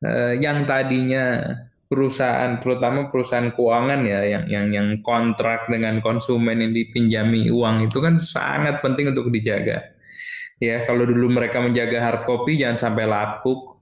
eh, 0.03 0.43
yang 0.43 0.67
tadinya 0.67 1.55
perusahaan 1.87 2.59
terutama 2.59 3.15
perusahaan 3.15 3.55
keuangan 3.55 4.03
ya 4.03 4.27
yang 4.27 4.45
yang 4.51 4.67
yang 4.75 4.89
kontrak 5.07 5.71
dengan 5.71 6.03
konsumen 6.03 6.59
yang 6.59 6.73
dipinjami 6.75 7.47
uang 7.47 7.87
itu 7.87 8.03
kan 8.03 8.19
sangat 8.19 8.83
penting 8.83 9.15
untuk 9.15 9.31
dijaga. 9.31 9.95
Ya, 10.63 10.87
kalau 10.87 11.03
dulu 11.03 11.35
mereka 11.35 11.59
menjaga 11.59 11.99
hard 11.99 12.23
copy 12.31 12.63
jangan 12.63 12.79
sampai 12.79 13.11
lapuk, 13.11 13.74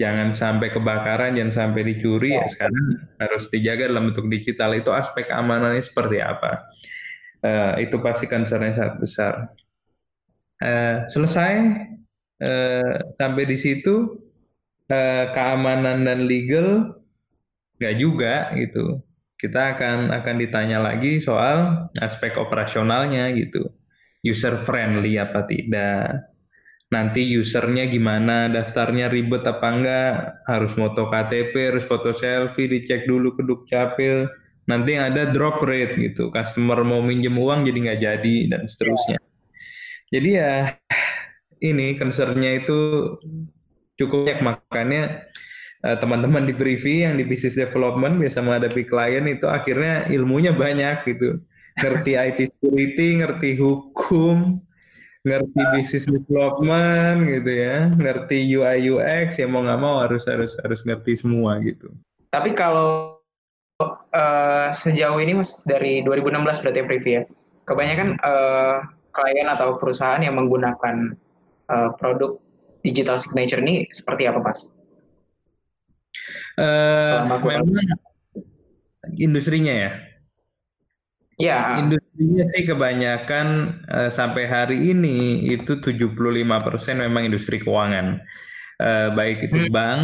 jangan 0.00 0.32
sampai 0.32 0.72
kebakaran, 0.72 1.36
jangan 1.36 1.52
sampai 1.52 1.84
dicuri. 1.84 2.32
Ya. 2.32 2.48
Sekarang 2.48 3.04
harus 3.20 3.52
dijaga 3.52 3.92
dalam 3.92 4.08
bentuk 4.08 4.32
digital. 4.32 4.72
Itu 4.72 4.96
aspek 4.96 5.28
keamanannya 5.28 5.84
seperti 5.84 6.24
apa? 6.24 6.72
Uh, 7.44 7.76
itu 7.84 8.00
pasti 8.00 8.24
concernnya 8.24 8.72
sangat 8.72 8.96
besar. 8.96 9.34
Uh, 10.56 11.04
selesai. 11.12 11.52
Uh, 12.40 12.96
sampai 13.20 13.44
di 13.44 13.60
situ 13.60 14.16
uh, 14.88 15.24
keamanan 15.36 16.08
dan 16.08 16.24
legal 16.24 16.96
nggak 17.76 17.96
juga 18.00 18.48
gitu. 18.56 19.04
Kita 19.36 19.76
akan 19.76 20.12
akan 20.16 20.36
ditanya 20.40 20.80
lagi 20.80 21.20
soal 21.20 21.88
aspek 22.00 22.40
operasionalnya 22.40 23.28
gitu. 23.36 23.68
User 24.24 24.56
friendly 24.64 25.20
apa 25.20 25.44
tidak 25.48 26.32
nanti 26.90 27.38
usernya 27.38 27.86
gimana, 27.86 28.50
daftarnya 28.50 29.06
ribet 29.06 29.46
apa 29.46 29.68
enggak, 29.70 30.12
harus 30.50 30.74
foto 30.74 31.06
KTP, 31.06 31.54
harus 31.70 31.84
foto 31.86 32.10
selfie, 32.10 32.66
dicek 32.66 33.06
dulu 33.06 33.38
ke 33.38 33.46
Dukcapil, 33.46 34.26
nanti 34.66 34.98
ada 34.98 35.30
drop 35.30 35.62
rate 35.62 35.94
gitu, 36.02 36.34
customer 36.34 36.82
mau 36.82 36.98
minjem 36.98 37.38
uang 37.38 37.62
jadi 37.62 37.78
nggak 37.78 38.00
jadi 38.02 38.36
dan 38.50 38.62
seterusnya. 38.66 39.18
Jadi 40.10 40.30
ya 40.34 40.74
ini 41.62 41.94
concernnya 41.94 42.58
itu 42.58 42.78
cukup 43.94 44.26
banyak. 44.26 44.40
Makanya 44.42 45.02
eh, 45.86 45.96
teman-teman 46.02 46.42
di 46.42 46.54
Privi 46.58 47.06
yang 47.06 47.14
di 47.14 47.22
business 47.22 47.54
development 47.54 48.18
biasa 48.18 48.42
menghadapi 48.42 48.82
klien 48.90 49.30
itu 49.30 49.46
akhirnya 49.46 50.10
ilmunya 50.10 50.50
banyak 50.50 51.06
gitu, 51.06 51.38
ngerti 51.78 52.18
IT 52.18 52.38
security, 52.58 53.22
ngerti 53.22 53.50
hukum, 53.62 54.58
ngerti 55.20 55.60
bisnis 55.76 56.06
development 56.08 57.28
gitu 57.28 57.50
ya, 57.52 57.92
ngerti 57.92 58.40
UI 58.56 58.88
UX 58.88 59.36
ya 59.36 59.44
mau 59.44 59.60
nggak 59.60 59.80
mau 59.80 60.00
harus 60.00 60.24
harus 60.24 60.56
harus 60.64 60.80
ngerti 60.88 61.20
semua 61.20 61.60
gitu. 61.60 61.92
Tapi 62.32 62.56
kalau 62.56 63.20
uh, 63.82 64.68
sejauh 64.72 65.20
ini 65.20 65.36
mas 65.36 65.60
dari 65.68 66.00
2016 66.00 66.64
berarti 66.64 66.80
Privi 66.88 67.10
ya, 67.20 67.22
kebanyakan 67.68 68.16
uh, 68.24 68.80
klien 69.12 69.48
atau 69.50 69.76
perusahaan 69.76 70.22
yang 70.24 70.40
menggunakan 70.40 71.12
uh, 71.68 71.90
produk 72.00 72.40
digital 72.80 73.20
signature 73.20 73.60
ini 73.60 73.84
seperti 73.92 74.24
apa 74.24 74.40
mas? 74.40 74.72
Uh, 76.56 77.28
memang 77.44 77.68
industrinya 79.20 79.74
ya. 79.74 79.90
Ya. 81.40 81.80
Industrinya 81.80 82.44
sih 82.52 82.62
kebanyakan 82.68 83.46
uh, 83.88 84.10
sampai 84.12 84.44
hari 84.44 84.92
ini 84.92 85.48
itu 85.48 85.80
75% 85.80 86.12
memang 87.00 87.24
industri 87.24 87.56
keuangan. 87.56 88.20
Uh, 88.80 89.12
baik 89.16 89.48
itu 89.48 89.68
hmm. 89.68 89.72
bank, 89.72 90.02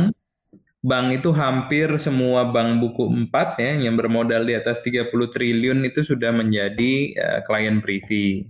bank 0.80 1.06
itu 1.12 1.30
hampir 1.36 1.92
semua 2.00 2.48
bank 2.48 2.80
buku 2.80 3.28
4 3.28 3.60
ya 3.60 3.72
yang 3.88 3.96
bermodal 4.00 4.48
di 4.48 4.56
atas 4.56 4.80
30 4.80 5.12
triliun 5.12 5.84
itu 5.84 6.00
sudah 6.00 6.32
menjadi 6.32 6.92
uh, 7.20 7.40
klien 7.44 7.84
privy. 7.84 8.48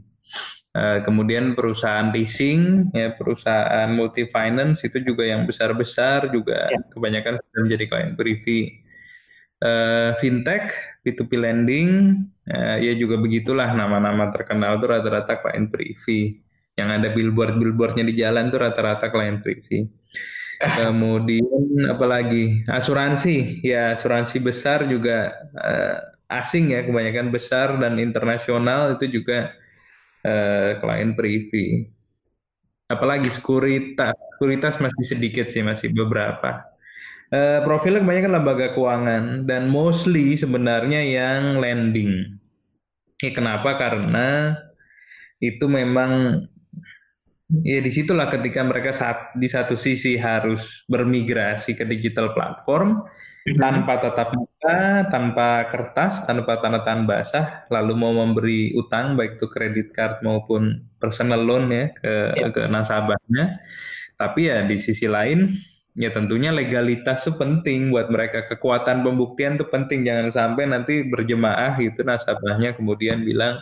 Uh, 0.77 1.01
kemudian 1.01 1.57
perusahaan 1.57 2.13
leasing, 2.13 2.93
ya 2.93 3.17
perusahaan 3.17 3.89
multi 3.89 4.29
finance 4.29 4.85
itu 4.85 5.01
juga 5.01 5.25
yang 5.25 5.49
besar-besar 5.49 6.29
juga 6.29 6.69
ya. 6.69 6.79
kebanyakan 6.93 7.41
sudah 7.41 7.61
menjadi 7.65 7.85
klien 7.89 8.13
privy. 8.13 8.61
Uh, 9.57 10.13
fintech, 10.21 10.69
P2P 11.01 11.33
lending, 11.41 11.91
uh, 12.51 12.77
ya 12.79 12.93
juga 12.95 13.19
begitulah 13.19 13.71
nama-nama 13.75 14.31
terkenal 14.31 14.79
tuh 14.79 14.91
rata-rata 14.93 15.39
klien 15.43 15.67
privy. 15.71 16.43
Yang 16.77 16.89
ada 16.93 17.09
billboard-billboardnya 17.17 18.05
di 18.05 18.15
jalan 18.21 18.53
tuh 18.53 18.61
rata-rata 18.61 19.09
klien 19.09 19.41
privy. 19.41 19.89
Kemudian 20.57 21.85
apalagi 21.89 22.65
asuransi, 22.65 23.61
ya 23.61 23.93
asuransi 23.93 24.41
besar 24.41 24.89
juga 24.89 25.33
uh, 25.53 25.97
asing 26.33 26.73
ya 26.73 26.81
kebanyakan 26.85 27.29
besar 27.29 27.77
dan 27.77 28.01
internasional 28.01 28.97
itu 28.97 29.21
juga 29.21 29.53
uh, 30.25 30.77
klien 30.81 31.13
privy. 31.15 31.93
apalagi 32.87 33.27
sekuritas 33.35 34.15
sekuritas 34.39 34.79
masih 34.79 35.05
sedikit 35.11 35.51
sih 35.51 35.59
masih 35.59 35.91
beberapa 35.91 36.63
Eh, 37.27 37.59
profilnya 37.67 38.07
kebanyakan 38.07 38.33
lembaga 38.39 38.67
keuangan 38.71 39.51
dan 39.51 39.67
mostly 39.67 40.39
sebenarnya 40.39 41.03
yang 41.03 41.59
lending 41.59 42.36
ya, 43.23 43.31
kenapa 43.33 43.77
karena 43.81 44.57
itu 45.41 45.65
memang 45.69 46.43
ya 47.63 47.79
di 47.79 47.91
situlah 47.95 48.27
ketika 48.33 48.65
mereka 48.67 48.91
saat 48.91 49.37
di 49.39 49.47
satu 49.47 49.79
sisi 49.79 50.19
harus 50.19 50.83
bermigrasi 50.91 51.79
ke 51.79 51.85
digital 51.87 52.35
platform 52.35 53.07
tanpa 53.47 54.03
tatap 54.03 54.35
muka, 54.35 55.07
tanpa 55.07 55.71
kertas, 55.71 56.27
tanpa 56.27 56.59
tanda 56.59 56.83
tangan 56.83 57.07
basah, 57.07 57.47
lalu 57.71 57.95
mau 57.95 58.11
memberi 58.11 58.75
utang 58.75 59.15
baik 59.15 59.39
itu 59.39 59.47
kredit 59.47 59.95
card 59.95 60.19
maupun 60.27 60.83
personal 60.99 61.47
loan 61.47 61.71
ya 61.71 61.95
ke 61.95 62.15
Ya. 62.35 62.51
ke 62.51 62.67
nasabahnya. 62.67 63.55
Tapi 64.19 64.51
ya 64.51 64.67
di 64.67 64.75
sisi 64.83 65.07
lain 65.07 65.55
ya 65.97 66.13
tentunya 66.13 66.53
legalitas 66.53 67.25
itu 67.25 67.33
penting 67.35 67.91
buat 67.91 68.13
mereka. 68.13 68.47
Kekuatan 68.53 69.01
pembuktian 69.03 69.57
itu 69.57 69.67
penting. 69.67 70.05
Jangan 70.05 70.29
sampai 70.31 70.65
nanti 70.69 71.03
berjemaah 71.09 71.75
gitu 71.81 72.05
nasabahnya 72.05 72.77
kemudian 72.77 73.25
bilang 73.25 73.59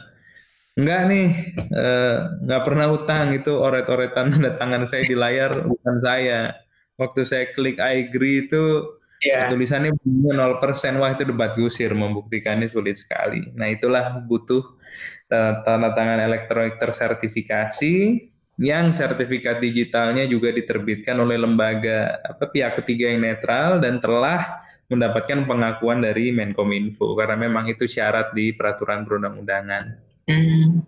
enggak 0.75 1.01
nih 1.11 1.27
eh, 1.71 2.17
nggak 2.45 2.63
pernah 2.67 2.87
utang 2.91 3.31
itu 3.39 3.55
oret-oretan 3.55 4.35
tanda 4.35 4.51
tangan 4.59 4.83
saya 4.91 5.03
di 5.07 5.17
layar 5.17 5.53
bukan 5.73 5.97
saya. 6.03 6.59
Waktu 6.99 7.21
saya 7.27 7.45
klik 7.55 7.79
I 7.83 8.07
agree 8.11 8.47
itu 8.47 8.63
Iya. 9.25 9.49
tulisannya 9.49 9.97
bunyinya 9.97 10.37
0%, 10.37 11.01
wah 11.01 11.09
itu 11.17 11.25
debat 11.25 11.57
gusir, 11.57 11.89
membuktikannya 11.97 12.69
sulit 12.69 13.01
sekali. 13.01 13.41
Nah 13.57 13.73
itulah 13.73 14.21
butuh 14.21 14.61
eh, 15.33 15.53
tanda 15.65 15.97
tangan 15.97 16.21
elektronik 16.21 16.77
tersertifikasi, 16.77 17.95
yang 18.55 18.95
sertifikat 18.95 19.59
digitalnya 19.59 20.31
juga 20.31 20.55
diterbitkan 20.55 21.19
oleh 21.19 21.35
lembaga 21.35 22.23
apa 22.23 22.47
pihak 22.47 22.79
ketiga 22.83 23.11
yang 23.11 23.27
netral 23.27 23.83
dan 23.83 23.99
telah 23.99 24.63
mendapatkan 24.87 25.43
pengakuan 25.49 26.05
dari 26.05 26.31
Menkominfo 26.31 27.19
karena 27.19 27.35
memang 27.35 27.67
itu 27.67 27.89
syarat 27.89 28.31
di 28.37 28.55
peraturan 28.55 29.03
perundang-undangan. 29.03 29.85
Hmm. 30.31 30.85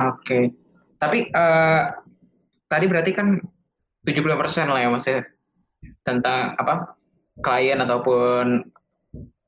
Oke. 0.00 0.50
Tapi 0.98 1.18
eh, 1.30 1.82
tadi 2.66 2.84
berarti 2.88 3.12
kan 3.14 3.38
70% 4.02 4.72
lah 4.72 4.80
ya 4.82 4.88
Mas 4.90 5.06
ya 5.06 5.22
tentang 6.02 6.58
apa 6.58 6.98
klien 7.38 7.78
ataupun 7.78 8.71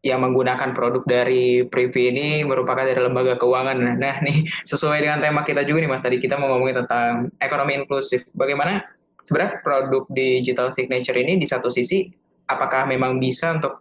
yang 0.05 0.21
menggunakan 0.21 0.77
produk 0.77 1.01
dari 1.09 1.65
Privi 1.65 2.13
ini 2.13 2.27
merupakan 2.45 2.85
dari 2.85 3.01
lembaga 3.01 3.41
keuangan. 3.41 3.97
Nah, 3.97 4.21
nih 4.21 4.45
sesuai 4.69 5.01
dengan 5.01 5.25
tema 5.25 5.41
kita 5.49 5.65
juga 5.65 5.81
nih 5.81 5.91
Mas. 5.91 6.05
Tadi 6.05 6.21
kita 6.21 6.37
mau 6.37 6.53
ngomongin 6.53 6.85
tentang 6.85 7.33
ekonomi 7.41 7.81
inklusif. 7.81 8.29
Bagaimana 8.37 8.85
sebenarnya 9.25 9.65
produk 9.65 10.05
digital 10.13 10.77
signature 10.77 11.17
ini 11.17 11.41
di 11.41 11.49
satu 11.49 11.73
sisi 11.73 12.05
apakah 12.45 12.85
memang 12.85 13.17
bisa 13.17 13.57
untuk 13.57 13.81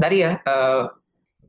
tadi 0.00 0.24
ya 0.24 0.40
eh, 0.40 0.82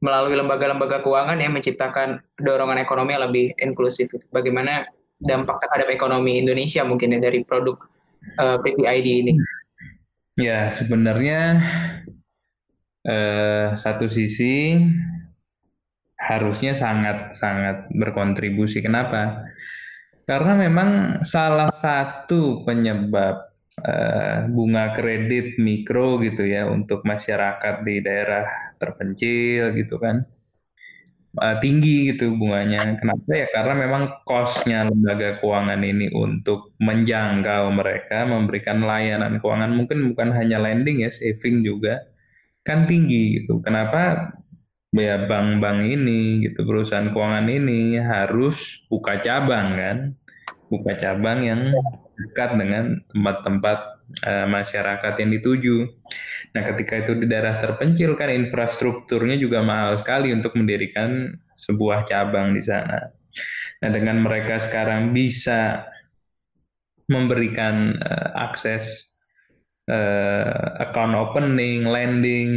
melalui 0.03 0.35
lembaga-lembaga 0.35 0.99
keuangan 0.99 1.39
yang 1.39 1.55
menciptakan 1.55 2.19
dorongan 2.43 2.83
ekonomi 2.83 3.15
yang 3.15 3.23
lebih 3.31 3.55
inklusif. 3.55 4.11
Bagaimana 4.35 4.83
dampak 5.23 5.63
terhadap 5.63 5.87
ekonomi 5.87 6.43
Indonesia 6.43 6.83
mungkin 6.83 7.15
ya 7.15 7.23
dari 7.23 7.39
produk 7.47 7.79
eh, 8.35 8.59
Privi 8.59 8.83
ID 8.83 9.07
ini? 9.23 9.33
Ya 10.35 10.67
sebenarnya 10.67 11.63
eh, 13.03 13.75
satu 13.75 14.07
sisi 14.07 14.79
harusnya 16.23 16.73
sangat-sangat 16.73 17.91
berkontribusi. 17.91 18.79
Kenapa? 18.79 19.43
Karena 20.23 20.55
memang 20.55 21.19
salah 21.27 21.67
satu 21.75 22.63
penyebab 22.63 23.51
eh, 23.83 24.47
bunga 24.47 24.95
kredit 24.95 25.59
mikro 25.59 26.23
gitu 26.23 26.47
ya 26.47 26.63
untuk 26.71 27.03
masyarakat 27.03 27.83
di 27.83 27.95
daerah 27.99 28.47
terpencil 28.79 29.75
gitu 29.75 29.99
kan 29.99 30.23
eh, 31.43 31.55
tinggi 31.59 32.15
gitu 32.15 32.39
bunganya. 32.39 32.95
Kenapa 33.03 33.31
ya? 33.35 33.47
Karena 33.51 33.73
memang 33.83 34.03
cost-nya 34.23 34.87
lembaga 34.87 35.43
keuangan 35.43 35.81
ini 35.83 36.07
untuk 36.15 36.71
menjangkau 36.79 37.67
mereka, 37.75 38.23
memberikan 38.23 38.79
layanan 38.79 39.43
keuangan 39.43 39.75
mungkin 39.75 40.15
bukan 40.15 40.31
hanya 40.39 40.63
lending 40.63 41.03
ya, 41.03 41.11
saving 41.11 41.67
juga 41.67 42.12
kan 42.63 42.87
tinggi 42.87 43.43
gitu. 43.43 43.59
Kenapa 43.59 44.33
ya 44.95 45.27
bank-bank 45.27 45.79
ini 45.83 46.47
gitu 46.47 46.63
perusahaan 46.63 47.11
keuangan 47.11 47.47
ini 47.51 47.99
harus 47.99 48.83
buka 48.87 49.19
cabang 49.19 49.75
kan? 49.75 49.97
Buka 50.71 50.97
cabang 50.97 51.43
yang 51.45 51.61
dekat 52.17 52.55
dengan 52.57 53.03
tempat-tempat 53.11 53.79
eh, 54.25 54.47
masyarakat 54.47 55.13
yang 55.21 55.29
dituju. 55.39 55.77
Nah 56.55 56.61
ketika 56.65 57.03
itu 57.03 57.13
di 57.19 57.25
daerah 57.29 57.59
terpencil 57.59 58.15
kan 58.17 58.31
infrastrukturnya 58.31 59.37
juga 59.37 59.61
mahal 59.61 59.93
sekali 59.99 60.31
untuk 60.33 60.55
mendirikan 60.57 61.35
sebuah 61.59 62.07
cabang 62.07 62.55
di 62.55 62.63
sana. 62.63 63.11
Nah 63.83 63.89
dengan 63.91 64.23
mereka 64.23 64.57
sekarang 64.57 65.11
bisa 65.11 65.83
memberikan 67.11 67.99
eh, 67.99 68.29
akses 68.39 69.12
eh, 69.87 70.65
account 70.79 71.13
opening, 71.15 71.83
lending, 71.83 72.51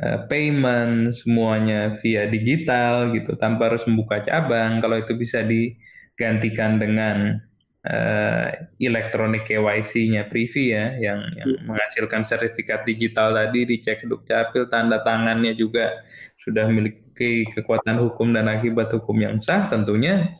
eh, 0.00 0.18
payment, 0.28 1.12
semuanya 1.12 2.00
via 2.00 2.28
digital 2.28 3.12
gitu, 3.12 3.36
tanpa 3.36 3.72
harus 3.72 3.84
membuka 3.84 4.24
cabang. 4.24 4.80
Kalau 4.80 4.96
itu 4.96 5.12
bisa 5.16 5.44
digantikan 5.44 6.80
dengan 6.80 7.36
eh, 7.80 8.48
elektronik 8.80 9.48
KYC-nya 9.48 10.28
Privi 10.28 10.72
ya, 10.72 10.96
yang, 11.00 11.20
yang 11.36 11.48
menghasilkan 11.64 12.24
sertifikat 12.24 12.84
digital 12.84 13.32
tadi 13.32 13.64
dicek 13.64 14.04
dukcapil, 14.04 14.68
tanda 14.68 15.00
tangannya 15.00 15.56
juga 15.56 16.04
sudah 16.36 16.68
memiliki 16.68 17.48
kekuatan 17.52 18.00
hukum 18.00 18.32
dan 18.36 18.48
akibat 18.48 18.92
hukum 18.92 19.16
yang 19.20 19.36
sah, 19.40 19.68
tentunya 19.68 20.36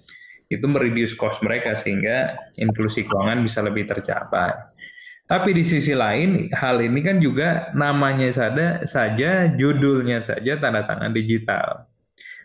itu 0.50 0.66
mereduce 0.66 1.14
cost 1.14 1.40
mereka 1.46 1.78
sehingga 1.78 2.50
inklusi 2.58 3.06
keuangan 3.06 3.38
bisa 3.40 3.62
lebih 3.62 3.86
tercapai. 3.86 4.79
Tapi 5.30 5.54
di 5.54 5.62
sisi 5.62 5.94
lain, 5.94 6.50
hal 6.50 6.82
ini 6.82 7.06
kan 7.06 7.22
juga 7.22 7.70
namanya 7.78 8.26
saja, 8.34 8.82
saja 8.82 9.46
judulnya 9.54 10.18
saja 10.18 10.58
tanda 10.58 10.82
tangan 10.82 11.14
digital. 11.14 11.86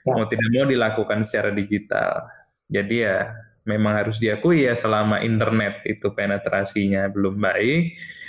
Ya. 0.06 0.14
Mau 0.14 0.30
tidak 0.30 0.46
mau 0.54 0.70
dilakukan 0.70 1.26
secara 1.26 1.50
digital. 1.50 2.30
Jadi 2.70 3.02
ya 3.02 3.34
memang 3.66 3.98
harus 3.98 4.22
diakui 4.22 4.70
ya 4.70 4.78
selama 4.78 5.18
internet 5.26 5.82
itu 5.90 6.14
penetrasinya 6.14 7.10
belum 7.10 7.42
baik, 7.42 7.84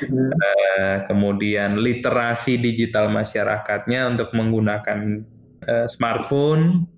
eh, 0.09 0.97
kemudian 1.05 1.77
literasi 1.77 2.57
digital 2.57 3.13
masyarakatnya 3.13 4.09
untuk 4.09 4.33
menggunakan 4.33 5.21
eh, 5.69 5.87
smartphone 5.93 6.89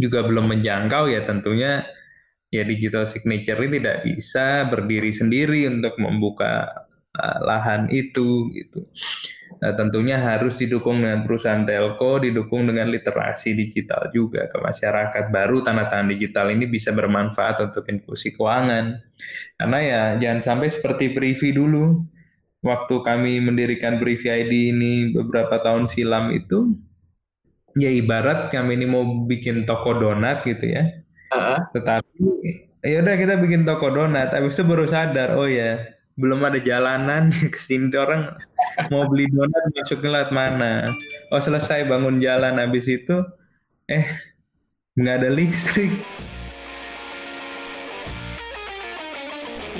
juga 0.00 0.24
belum 0.24 0.48
menjangkau 0.48 1.12
ya 1.12 1.28
tentunya 1.28 1.84
ya 2.50 2.66
digital 2.66 3.06
signature 3.06 3.58
ini 3.62 3.78
tidak 3.78 3.98
bisa 4.04 4.66
berdiri 4.66 5.14
sendiri 5.14 5.70
untuk 5.70 5.94
membuka 6.02 6.66
uh, 7.14 7.38
lahan 7.46 7.86
itu 7.90 8.50
gitu. 8.50 8.86
Nah, 9.60 9.76
tentunya 9.76 10.16
harus 10.16 10.56
didukung 10.56 11.02
dengan 11.02 11.26
perusahaan 11.26 11.66
telco, 11.66 12.22
didukung 12.22 12.70
dengan 12.70 12.88
literasi 12.88 13.52
digital 13.52 14.08
juga 14.14 14.48
ke 14.48 14.56
masyarakat. 14.56 15.28
Baru 15.28 15.60
tanda 15.60 15.90
tangan 15.90 16.08
digital 16.08 16.48
ini 16.54 16.64
bisa 16.64 16.94
bermanfaat 16.94 17.60
untuk 17.68 17.84
inklusi 17.90 18.32
keuangan. 18.32 18.96
Karena 19.58 19.78
ya 19.82 20.02
jangan 20.16 20.40
sampai 20.40 20.68
seperti 20.72 21.12
Privi 21.12 21.52
dulu. 21.52 22.06
Waktu 22.60 22.94
kami 23.04 23.40
mendirikan 23.40 24.00
Privi 24.00 24.28
ID 24.28 24.52
ini 24.76 24.92
beberapa 25.16 25.60
tahun 25.64 25.88
silam 25.88 26.28
itu, 26.32 26.76
ya 27.76 27.88
ibarat 27.88 28.52
kami 28.52 28.76
ini 28.76 28.86
mau 28.88 29.04
bikin 29.24 29.64
toko 29.64 29.96
donat 29.96 30.44
gitu 30.44 30.68
ya. 30.68 30.99
Heeh. 31.30 31.58
Tetapi 31.74 32.26
ya 32.82 33.04
udah 33.04 33.14
kita 33.14 33.34
bikin 33.38 33.62
toko 33.62 33.92
donat, 33.92 34.34
habis 34.34 34.56
itu 34.58 34.64
baru 34.66 34.88
sadar, 34.90 35.36
oh 35.38 35.46
ya 35.46 35.94
belum 36.20 36.42
ada 36.44 36.60
jalanan 36.60 37.32
ke 37.54 37.58
sini 37.58 37.88
orang 37.96 38.36
mau 38.92 39.08
beli 39.08 39.30
donat 39.30 39.64
masuk 39.72 40.02
lewat 40.04 40.34
mana? 40.34 40.90
Oh 41.30 41.40
selesai 41.40 41.86
bangun 41.86 42.18
jalan 42.18 42.58
habis 42.58 42.90
itu, 42.90 43.22
eh 43.86 44.10
nggak 44.98 45.16
ada 45.22 45.30
listrik. 45.30 45.94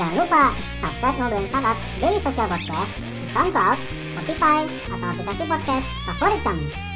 Jangan 0.01 0.17
lupa 0.17 0.57
subscribe 0.81 1.17
Ngobrolin 1.21 1.49
Startup 1.53 1.79
Daily 2.01 2.21
Social 2.25 2.49
Podcast 2.49 2.93
di 3.05 3.27
SoundCloud, 3.37 3.79
Spotify, 4.17 4.59
atau 4.89 5.07
aplikasi 5.13 5.43
podcast 5.45 5.87
favorit 6.09 6.41
kamu. 6.41 6.90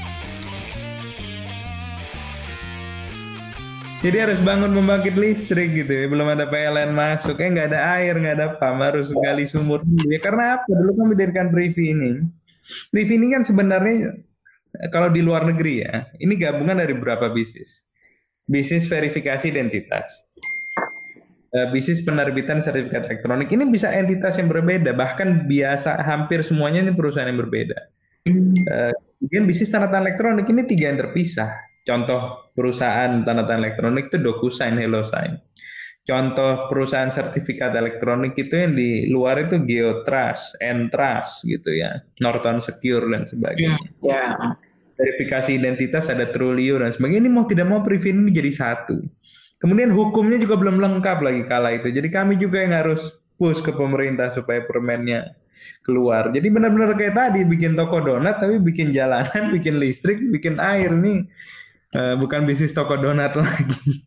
Jadi 4.04 4.16
harus 4.20 4.36
bangun 4.44 4.68
pembangkit 4.76 5.16
listrik 5.16 5.72
gitu 5.72 5.88
ya. 5.88 6.04
Belum 6.12 6.28
ada 6.28 6.44
PLN 6.44 6.92
masuk, 6.92 7.40
eh 7.40 7.48
nggak 7.48 7.68
ada 7.72 7.80
air, 7.96 8.12
nggak 8.20 8.36
ada 8.36 8.48
pam, 8.60 8.78
harus 8.84 9.08
gali 9.24 9.48
sumur 9.48 9.80
dulu. 9.80 10.06
Ya 10.12 10.20
karena 10.20 10.60
apa? 10.60 10.68
Dulu 10.68 10.92
kan 10.92 11.06
mendirikan 11.16 11.48
Privi 11.48 11.96
ini. 11.96 12.12
Privi 12.92 13.16
ini 13.16 13.32
kan 13.32 13.42
sebenarnya 13.48 14.12
eh, 14.76 14.88
kalau 14.92 15.08
di 15.08 15.24
luar 15.24 15.48
negeri 15.48 15.74
ya, 15.88 15.94
ini 16.20 16.36
gabungan 16.36 16.76
dari 16.84 16.92
beberapa 16.92 17.32
bisnis. 17.32 17.88
Bisnis 18.44 18.84
verifikasi 18.84 19.48
identitas. 19.48 20.08
eh, 21.54 21.68
bisnis 21.72 22.02
penerbitan 22.02 22.58
sertifikat 22.60 23.06
elektronik 23.08 23.48
ini 23.54 23.64
bisa 23.70 23.88
entitas 23.94 24.36
yang 24.42 24.50
berbeda, 24.50 24.90
bahkan 24.92 25.46
biasa 25.46 26.02
hampir 26.02 26.42
semuanya 26.42 26.82
ini 26.84 26.92
perusahaan 26.92 27.30
yang 27.30 27.40
berbeda. 27.40 27.78
Eh, 28.68 28.92
Kemudian 29.24 29.48
bisnis 29.48 29.72
tanda 29.72 29.88
tangan 29.88 30.04
elektronik 30.04 30.44
ini 30.52 30.68
tiga 30.68 30.92
yang 30.92 31.00
terpisah. 31.00 31.48
Contoh 31.88 32.43
perusahaan 32.54 33.22
tanda 33.26 33.44
tangan 33.44 33.66
elektronik 33.66 34.08
itu 34.08 34.18
DocuSign, 34.22 34.78
HelloSign. 34.78 35.36
Contoh 36.04 36.68
perusahaan 36.68 37.08
sertifikat 37.08 37.72
elektronik 37.72 38.36
itu 38.36 38.52
yang 38.52 38.76
di 38.76 39.08
luar 39.08 39.48
itu 39.48 39.56
Geotrust, 39.64 40.60
Entrust 40.60 41.48
gitu 41.48 41.72
ya, 41.72 42.04
Norton 42.20 42.60
Secure 42.60 43.08
dan 43.08 43.24
sebagainya. 43.24 43.80
Ya. 44.04 44.36
Verifikasi 44.94 45.58
identitas 45.58 46.12
ada 46.12 46.28
Trulio 46.28 46.78
dan 46.78 46.92
sebagainya. 46.92 47.24
Ini 47.24 47.30
mau 47.32 47.48
tidak 47.48 47.66
mau 47.66 47.80
Privin 47.80 48.20
ini 48.20 48.30
jadi 48.36 48.52
satu. 48.52 49.00
Kemudian 49.58 49.88
hukumnya 49.96 50.36
juga 50.36 50.60
belum 50.60 50.76
lengkap 50.76 51.18
lagi 51.24 51.42
kala 51.48 51.72
itu. 51.80 51.88
Jadi 51.88 52.12
kami 52.12 52.36
juga 52.36 52.60
yang 52.60 52.76
harus 52.76 53.00
push 53.40 53.64
ke 53.64 53.72
pemerintah 53.72 54.28
supaya 54.28 54.60
permennya 54.60 55.32
keluar. 55.80 56.28
Jadi 56.36 56.52
benar-benar 56.52 56.92
kayak 57.00 57.16
tadi 57.16 57.40
bikin 57.48 57.72
toko 57.72 58.04
donat 58.04 58.36
tapi 58.40 58.60
bikin 58.60 58.92
jalanan, 58.92 59.48
bikin 59.56 59.80
listrik, 59.80 60.20
bikin 60.28 60.60
air 60.60 60.92
nih. 60.92 61.24
Eh, 61.94 62.14
bukan 62.18 62.42
bisnis 62.42 62.74
toko 62.74 62.98
donat 62.98 63.38
lagi. 63.40 64.02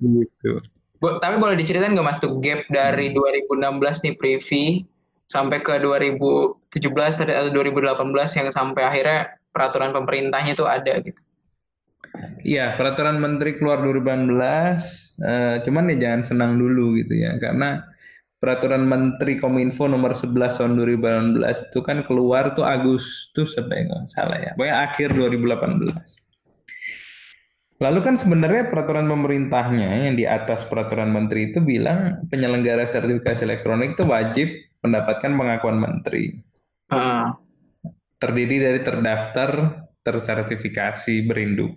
gitu. 0.00 0.50
Bu, 0.96 1.20
tapi 1.20 1.36
boleh 1.36 1.58
diceritain 1.58 1.92
nggak 1.92 2.06
mas 2.06 2.22
tuh 2.22 2.40
gap 2.40 2.64
dari 2.72 3.12
2016 3.12 4.06
nih 4.08 4.14
Privi 4.16 4.86
sampai 5.28 5.60
ke 5.60 5.76
2017 5.82 6.72
tadi 7.20 7.32
atau 7.36 7.50
2018 7.52 8.38
yang 8.38 8.48
sampai 8.48 8.82
akhirnya 8.86 9.20
peraturan 9.52 9.92
pemerintahnya 9.92 10.56
tuh 10.56 10.70
ada 10.70 11.02
gitu. 11.04 11.20
Iya, 12.44 12.76
peraturan 12.76 13.16
menteri 13.20 13.56
keluar 13.56 13.80
2018, 13.80 15.16
eh, 15.24 15.56
cuman 15.64 15.90
ya 15.92 15.96
jangan 15.96 16.22
senang 16.22 16.52
dulu 16.60 17.00
gitu 17.00 17.16
ya, 17.16 17.40
karena 17.40 17.80
peraturan 18.36 18.84
menteri 18.84 19.40
Kominfo 19.40 19.88
nomor 19.88 20.12
11 20.12 20.60
tahun 20.60 20.76
2018 20.76 21.72
itu 21.72 21.80
kan 21.80 22.04
keluar 22.04 22.52
tuh 22.52 22.68
Agustus 22.68 23.56
apa 23.56 23.72
ya 23.72 23.82
nggak 23.88 24.04
salah 24.12 24.38
ya, 24.38 24.50
pokoknya 24.54 24.76
akhir 24.92 25.08
2018. 25.16 26.21
Lalu 27.82 27.98
kan 28.06 28.14
sebenarnya 28.14 28.70
peraturan 28.70 29.10
pemerintahnya 29.10 30.06
yang 30.06 30.14
di 30.14 30.22
atas 30.22 30.62
peraturan 30.70 31.10
menteri 31.10 31.50
itu 31.50 31.58
bilang 31.58 32.22
penyelenggara 32.30 32.86
sertifikasi 32.86 33.42
elektronik 33.42 33.98
itu 33.98 34.06
wajib 34.06 34.54
mendapatkan 34.86 35.34
pengakuan 35.34 35.82
menteri. 35.82 36.38
Ah, 36.94 37.34
Terdiri 38.22 38.62
dari 38.62 38.86
terdaftar, 38.86 39.82
tersertifikasi, 40.06 41.26
berinduk. 41.26 41.74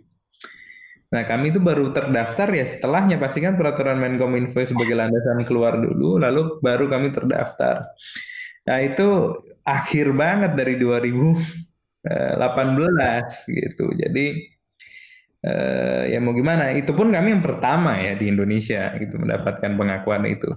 Nah, 1.09 1.25
kami 1.25 1.49
itu 1.49 1.57
baru 1.57 1.89
terdaftar 1.89 2.53
ya 2.53 2.69
setelahnya 2.69 3.17
pastikan 3.17 3.57
peraturan 3.57 3.97
Menkominfo 3.97 4.61
sebagai 4.61 4.93
landasan 4.93 5.41
keluar 5.41 5.81
dulu, 5.81 6.21
lalu 6.21 6.61
baru 6.61 6.85
kami 6.85 7.09
terdaftar. 7.09 7.81
Nah, 8.69 8.77
itu 8.77 9.41
akhir 9.65 10.13
banget 10.13 10.53
dari 10.53 10.77
2018 10.77 13.49
gitu. 13.49 13.89
Jadi 13.97 14.54
eh, 15.45 16.03
ya 16.09 16.19
mau 16.19 16.33
gimana? 16.33 16.73
Itu 16.73 16.97
pun 16.97 17.13
kami 17.13 17.37
yang 17.37 17.43
pertama 17.45 18.01
ya 18.01 18.17
di 18.17 18.33
Indonesia 18.33 18.97
gitu 18.97 19.21
mendapatkan 19.21 19.71
pengakuan 19.77 20.25
itu. 20.25 20.49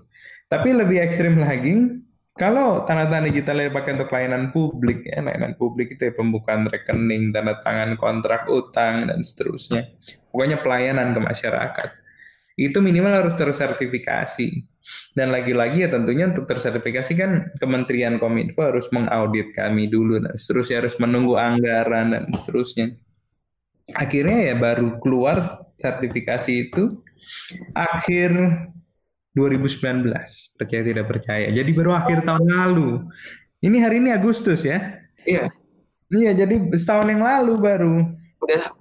Tapi 0.48 0.72
lebih 0.72 1.04
ekstrim 1.04 1.36
lagi, 1.36 2.00
kalau 2.38 2.88
tanda 2.88 3.04
tangan 3.10 3.28
digital 3.28 3.60
yang 3.60 3.68
dipakai 3.74 3.92
untuk 4.00 4.10
layanan 4.14 4.54
publik, 4.54 5.04
ya 5.04 5.20
layanan 5.20 5.58
publik 5.60 5.92
itu 5.92 6.08
ya 6.08 6.12
pembukaan 6.16 6.64
rekening, 6.64 7.34
tanda 7.36 7.60
tangan 7.60 8.00
kontrak 8.00 8.48
utang 8.48 9.10
dan 9.12 9.20
seterusnya. 9.20 9.92
Pokoknya 10.32 10.62
pelayanan 10.64 11.12
ke 11.12 11.20
masyarakat. 11.20 11.90
Itu 12.58 12.78
minimal 12.82 13.26
harus 13.26 13.34
tersertifikasi. 13.36 14.48
Dan 15.12 15.34
lagi-lagi 15.34 15.84
ya 15.84 15.92
tentunya 15.92 16.32
untuk 16.32 16.48
tersertifikasi 16.48 17.12
kan 17.12 17.52
Kementerian 17.60 18.16
Kominfo 18.16 18.64
harus 18.64 18.88
mengaudit 18.88 19.52
kami 19.52 19.90
dulu 19.92 20.16
dan 20.16 20.32
seterusnya 20.32 20.80
harus 20.80 20.96
menunggu 20.96 21.36
anggaran 21.36 22.16
dan 22.16 22.24
seterusnya 22.32 22.96
akhirnya 23.94 24.52
ya 24.52 24.54
baru 24.58 25.00
keluar 25.00 25.64
sertifikasi 25.78 26.68
itu 26.68 27.00
akhir 27.72 28.34
2019 29.36 30.10
percaya 30.58 30.82
tidak 30.82 31.06
percaya. 31.06 31.46
Jadi 31.54 31.70
baru 31.70 31.94
akhir 31.94 32.26
tahun 32.26 32.44
lalu. 32.48 33.06
Ini 33.62 33.76
hari 33.82 34.02
ini 34.02 34.10
Agustus 34.14 34.66
ya? 34.66 34.98
Iya, 35.26 35.50
iya 36.14 36.30
jadi 36.34 36.58
setahun 36.74 37.06
yang 37.10 37.22
lalu 37.22 37.54
baru. 37.58 37.96
Udah 38.42 38.74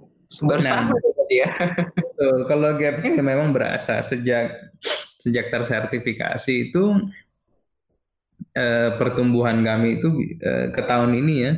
baru 0.44 0.60
Nah. 0.60 0.74
sama 0.76 0.94
tuh 0.98 1.12
tadi 1.24 1.36
ya. 1.40 1.50
Betul, 1.94 2.36
kalau 2.50 2.70
gapnya 2.76 3.10
ya 3.16 3.22
memang 3.24 3.48
berasa 3.54 4.02
sejak 4.04 4.52
sejak 5.18 5.50
tersertifikasi 5.50 6.70
itu 6.70 6.84
eh, 8.58 8.90
pertumbuhan 8.98 9.62
kami 9.62 10.02
itu 10.02 10.08
eh, 10.42 10.74
ke 10.74 10.82
tahun 10.82 11.14
ini 11.14 11.34
ya 11.38 11.52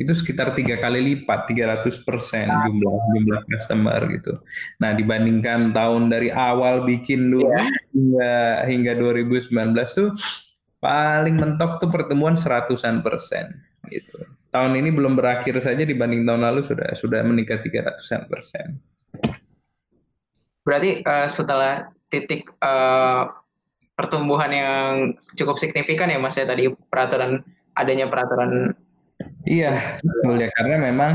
itu 0.00 0.12
sekitar 0.16 0.56
tiga 0.56 0.80
kali 0.80 1.04
lipat 1.04 1.44
300 1.52 2.06
persen 2.08 2.48
jumlah 2.48 2.94
jumlah 3.12 3.40
customer 3.52 4.00
gitu. 4.08 4.32
Nah 4.80 4.96
dibandingkan 4.96 5.76
tahun 5.76 6.08
dari 6.08 6.32
awal 6.32 6.88
bikin 6.88 7.28
dulu 7.28 7.52
hingga 7.92 8.64
hingga 8.64 8.92
2019 8.96 9.52
tuh 9.92 10.16
paling 10.80 11.36
mentok 11.36 11.82
tuh 11.82 11.90
pertemuan 11.90 12.38
seratusan 12.38 13.04
persen 13.04 13.58
gitu. 13.90 14.22
Tahun 14.48 14.72
ini 14.72 14.88
belum 14.88 15.12
berakhir 15.12 15.60
saja 15.60 15.84
dibanding 15.84 16.24
tahun 16.24 16.40
lalu 16.48 16.64
sudah 16.64 16.88
sudah 16.96 17.20
meningkat 17.20 17.60
300-an 17.60 18.22
persen. 18.32 18.80
Berarti 20.64 21.04
eh, 21.04 21.28
setelah 21.28 21.92
titik 22.08 22.48
eh, 22.48 23.22
pertumbuhan 23.98 24.54
yang 24.54 24.90
cukup 25.34 25.58
signifikan 25.58 26.06
ya 26.06 26.22
mas 26.22 26.38
ya 26.38 26.46
tadi 26.46 26.70
peraturan 26.70 27.42
adanya 27.74 28.06
peraturan 28.06 28.78
Iya, 29.42 29.98
betul 29.98 30.38
ya 30.38 30.48
karena 30.54 30.76
memang 30.78 31.12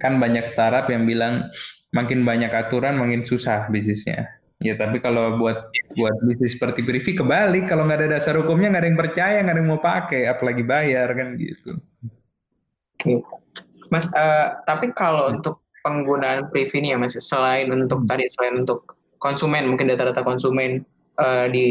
kan 0.00 0.16
banyak 0.16 0.48
startup 0.48 0.88
yang 0.88 1.04
bilang 1.04 1.52
makin 1.92 2.24
banyak 2.24 2.48
aturan 2.48 2.96
makin 2.96 3.20
susah 3.26 3.68
bisnisnya. 3.68 4.32
Ya 4.64 4.72
tapi 4.72 5.04
kalau 5.04 5.36
buat 5.36 5.68
buat 5.92 6.16
bisnis 6.24 6.56
seperti 6.56 6.80
Privi 6.80 7.12
kebalik 7.12 7.68
kalau 7.68 7.84
nggak 7.84 8.00
ada 8.00 8.08
dasar 8.16 8.40
hukumnya 8.40 8.72
nggak 8.72 8.82
ada 8.82 8.88
yang 8.88 9.00
percaya 9.00 9.36
nggak 9.44 9.52
ada 9.52 9.60
yang 9.60 9.68
mau 9.68 9.82
pakai 9.82 10.22
apalagi 10.32 10.64
bayar 10.64 11.12
kan 11.12 11.36
gitu. 11.36 11.76
Mas, 13.92 14.08
eh, 14.16 14.46
tapi 14.64 14.90
kalau 14.96 15.36
untuk 15.36 15.60
penggunaan 15.84 16.48
Privi 16.48 16.80
ini 16.80 16.96
ya 16.96 16.98
Mas, 16.98 17.14
selain 17.20 17.68
untuk 17.68 18.08
tadi 18.08 18.26
selain 18.32 18.64
untuk 18.64 18.96
konsumen, 19.20 19.68
mungkin 19.68 19.92
data-data 19.92 20.24
konsumen 20.24 20.82
eh, 21.20 21.46
di 21.52 21.66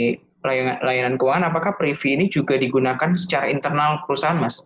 layanan, 0.45 0.77
layanan 0.85 1.15
keuangan, 1.17 1.49
apakah 1.49 1.73
Privi 1.75 2.15
ini 2.15 2.25
juga 2.29 2.55
digunakan 2.55 3.17
secara 3.17 3.49
internal 3.49 4.05
perusahaan 4.05 4.37
Mas? 4.37 4.61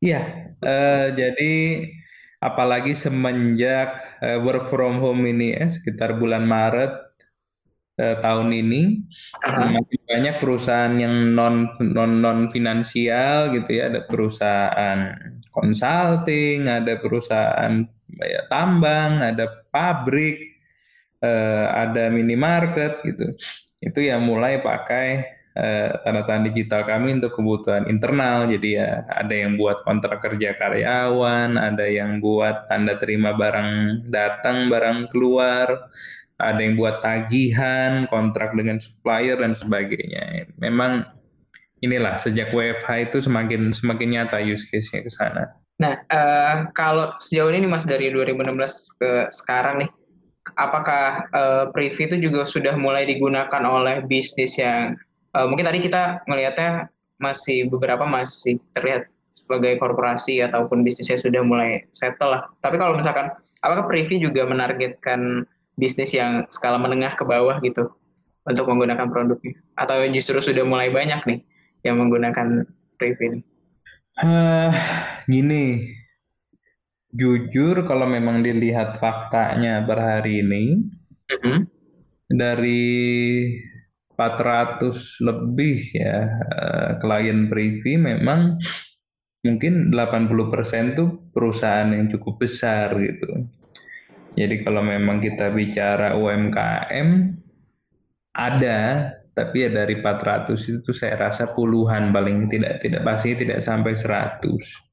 Iya, 0.00 0.54
eh, 0.64 1.06
jadi 1.12 1.52
apalagi 2.40 2.96
semenjak 2.96 4.16
eh, 4.24 4.40
work 4.40 4.72
from 4.72 4.96
home 4.96 5.28
ini 5.28 5.52
ya 5.52 5.68
sekitar 5.68 6.16
bulan 6.16 6.48
Maret 6.48 7.20
eh, 8.00 8.16
tahun 8.24 8.48
ini 8.48 9.04
makin 9.44 10.00
banyak 10.08 10.34
perusahaan 10.40 10.96
yang 10.96 11.36
non 11.36 11.76
non 11.84 12.24
non 12.24 12.48
finansial 12.48 13.52
gitu 13.52 13.76
ya, 13.76 13.92
ada 13.92 14.08
perusahaan 14.08 14.98
consulting, 15.52 16.64
ada 16.64 16.96
perusahaan 16.96 17.84
ya, 18.24 18.40
tambang, 18.48 19.20
ada 19.20 19.68
pabrik, 19.68 20.59
eh, 21.20 21.66
ada 21.68 22.08
minimarket 22.08 23.04
gitu. 23.04 23.36
Itu 23.80 24.00
yang 24.04 24.24
mulai 24.24 24.60
pakai 24.60 25.08
eh, 25.56 25.90
tanda 26.04 26.22
tangan 26.24 26.48
digital 26.52 26.84
kami 26.84 27.20
untuk 27.20 27.36
kebutuhan 27.36 27.88
internal. 27.88 28.48
Jadi 28.48 28.76
ya 28.80 29.04
ada 29.08 29.32
yang 29.32 29.56
buat 29.60 29.84
kontrak 29.84 30.24
kerja 30.24 30.56
karyawan, 30.56 31.56
ada 31.56 31.86
yang 31.86 32.18
buat 32.20 32.68
tanda 32.68 32.96
terima 32.96 33.36
barang 33.36 34.04
datang, 34.08 34.68
barang 34.72 35.08
keluar, 35.12 35.88
ada 36.40 36.60
yang 36.60 36.74
buat 36.80 37.04
tagihan, 37.04 38.08
kontrak 38.08 38.56
dengan 38.56 38.80
supplier 38.80 39.36
dan 39.36 39.52
sebagainya. 39.52 40.48
Memang 40.56 41.04
inilah 41.80 42.16
sejak 42.20 42.52
WFH 42.52 43.12
itu 43.12 43.18
semakin 43.24 43.72
semakin 43.72 44.08
nyata 44.20 44.40
use 44.40 44.64
case-nya 44.68 45.04
ke 45.04 45.12
sana. 45.12 45.44
Nah, 45.80 45.96
eh, 46.12 46.56
kalau 46.76 47.16
sejauh 47.16 47.48
ini 47.56 47.64
Mas 47.64 47.88
dari 47.88 48.12
2016 48.12 49.00
ke 49.00 49.32
sekarang 49.32 49.80
nih, 49.80 49.90
apakah 50.56 51.30
eh, 51.30 51.64
Privi 51.74 52.06
itu 52.06 52.16
juga 52.30 52.46
sudah 52.46 52.74
mulai 52.74 53.06
digunakan 53.06 53.62
oleh 53.64 54.02
bisnis 54.06 54.56
yang 54.58 54.96
eh, 55.34 55.46
mungkin 55.46 55.66
tadi 55.66 55.78
kita 55.82 56.24
melihatnya 56.26 56.90
masih 57.20 57.68
beberapa 57.68 58.08
masih 58.08 58.58
terlihat 58.72 59.06
sebagai 59.30 59.78
korporasi 59.78 60.42
ataupun 60.42 60.82
bisnisnya 60.82 61.20
sudah 61.20 61.44
mulai 61.44 61.86
settle 61.94 62.34
lah. 62.34 62.42
Tapi 62.64 62.76
kalau 62.80 62.98
misalkan 62.98 63.30
apakah 63.62 63.86
Privi 63.86 64.18
juga 64.18 64.48
menargetkan 64.48 65.46
bisnis 65.78 66.12
yang 66.12 66.44
skala 66.50 66.76
menengah 66.76 67.14
ke 67.14 67.22
bawah 67.22 67.62
gitu 67.62 67.88
untuk 68.44 68.66
menggunakan 68.66 69.06
produknya 69.06 69.54
atau 69.78 70.00
justru 70.10 70.40
sudah 70.42 70.64
mulai 70.66 70.90
banyak 70.90 71.22
nih 71.24 71.40
yang 71.86 72.00
menggunakan 72.00 72.66
Privi 72.98 73.24
ini? 73.36 73.40
Eh, 74.20 74.72
gini, 75.30 75.64
jujur 77.10 77.86
kalau 77.86 78.06
memang 78.06 78.42
dilihat 78.42 78.98
faktanya 79.02 79.82
per 79.86 79.98
hari 79.98 80.42
ini, 80.42 80.64
Mhm. 81.30 81.58
dari 82.30 82.90
400 84.14 85.16
lebih 85.24 85.96
ya 85.96 86.28
uh, 86.28 86.90
klien 87.00 87.48
Privi 87.48 87.96
memang 87.96 88.60
mungkin 89.40 89.88
80% 89.88 90.92
tuh 90.92 91.08
perusahaan 91.32 91.88
yang 91.88 92.12
cukup 92.12 92.44
besar 92.44 92.92
gitu. 93.00 93.48
Jadi 94.36 94.62
kalau 94.62 94.84
memang 94.84 95.18
kita 95.18 95.48
bicara 95.50 96.14
UMKM 96.14 97.08
ada 98.36 99.10
tapi 99.32 99.64
ya 99.64 99.70
dari 99.72 99.98
400 99.98 100.60
itu 100.68 100.90
saya 100.92 101.16
rasa 101.16 101.50
puluhan 101.56 102.12
paling 102.12 102.50
tidak 102.52 102.82
tidak 102.84 103.02
pasti 103.06 103.34
tidak 103.38 103.64
sampai 103.64 103.96
100. 103.96 104.89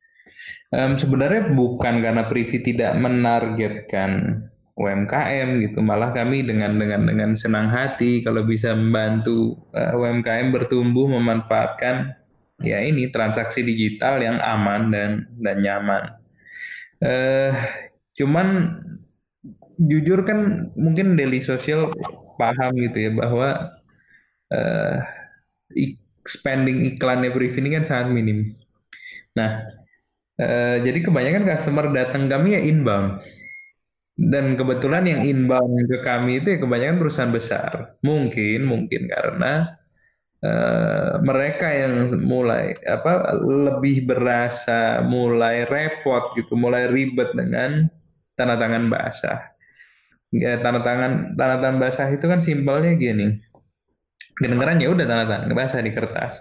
Um, 0.67 0.99
sebenarnya 0.99 1.55
bukan 1.55 2.03
karena 2.03 2.27
Privi 2.27 2.59
tidak 2.59 2.91
menargetkan 2.99 4.43
UMKM 4.77 5.63
gitu, 5.63 5.79
malah 5.81 6.11
kami 6.13 6.43
dengan 6.43 6.75
dengan 6.77 7.07
dengan 7.07 7.31
senang 7.33 7.71
hati 7.71 8.21
kalau 8.21 8.43
bisa 8.43 8.75
membantu 8.75 9.57
uh, 9.73 9.89
eh, 9.89 9.97
UMKM 9.97 10.53
bertumbuh 10.53 11.07
memanfaatkan 11.07 12.13
ya 12.61 12.83
ini 12.83 13.09
transaksi 13.09 13.65
digital 13.65 14.21
yang 14.21 14.37
aman 14.43 14.93
dan 14.93 15.11
dan 15.39 15.57
nyaman. 15.63 16.03
Uh, 17.01 17.55
cuman 18.19 18.77
jujur 19.77 20.25
kan 20.25 20.69
mungkin 20.73 21.17
daily 21.17 21.41
social 21.41 21.93
paham 22.37 22.73
gitu 22.77 23.09
ya 23.09 23.11
bahwa 23.13 23.77
uh, 24.53 24.97
spending 26.27 26.83
iklannya 26.85 27.31
brief 27.33 27.55
ini 27.57 27.73
kan 27.73 27.87
sangat 27.87 28.13
minim. 28.13 28.53
Nah, 29.33 29.76
uh, 30.41 30.77
jadi 30.81 30.99
kebanyakan 31.03 31.43
customer 31.45 31.89
datang 31.93 32.29
kami 32.31 32.57
ya 32.57 32.61
inbound. 32.61 33.21
Dan 34.17 34.57
kebetulan 34.57 35.05
yang 35.05 35.21
inbound 35.21 35.85
ke 35.85 36.01
kami 36.01 36.41
itu 36.41 36.57
ya 36.57 36.59
kebanyakan 36.61 36.97
perusahaan 36.97 37.29
besar. 37.29 37.97
Mungkin, 38.01 38.65
mungkin 38.65 39.05
karena 39.05 39.77
uh, 40.41 41.21
mereka 41.21 41.69
yang 41.69 42.09
mulai 42.25 42.73
apa 42.89 43.37
lebih 43.45 44.09
berasa 44.09 45.05
mulai 45.05 45.69
repot 45.69 46.33
gitu, 46.33 46.57
mulai 46.57 46.89
ribet 46.89 47.29
dengan 47.37 47.85
tanda 48.33 48.57
tangan 48.57 48.89
basah. 48.89 49.53
Ya, 50.33 50.59
tanda 50.59 50.81
tangan 50.81 51.37
tanda 51.37 51.55
tangan 51.61 51.77
basah 51.77 52.09
itu 52.11 52.25
kan 52.27 52.41
simpelnya 52.43 52.99
gini 52.99 53.47
kedengeran 54.37 54.77
ya 54.77 54.93
udah 54.93 55.05
tanda 55.09 55.25
tangan 55.25 55.51
bahasa 55.57 55.81
di 55.81 55.91
kertas. 55.91 56.33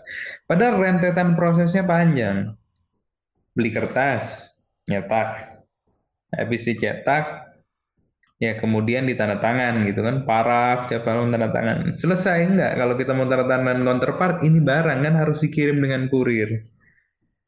Padahal 0.45 0.77
rentetan 0.81 1.33
prosesnya 1.35 1.83
panjang. 1.89 2.53
Beli 3.57 3.73
kertas, 3.73 4.53
nyetak, 4.85 5.65
habis 6.29 6.69
dicetak, 6.69 7.57
ya 8.37 8.61
kemudian 8.61 9.09
ditanda 9.09 9.41
tangan 9.41 9.89
gitu 9.89 10.05
kan, 10.05 10.29
paraf, 10.29 10.93
siapa 10.93 11.09
mau 11.17 11.25
tanda 11.33 11.49
tangan. 11.49 11.97
Selesai 11.97 12.45
enggak? 12.45 12.73
Kalau 12.77 12.95
kita 13.01 13.17
mau 13.17 13.25
tanda 13.25 13.49
tangan 13.49 13.81
counterpart, 13.81 14.45
ini 14.45 14.61
barang 14.61 14.99
kan 15.01 15.15
harus 15.17 15.41
dikirim 15.41 15.81
dengan 15.81 16.05
kurir. 16.13 16.69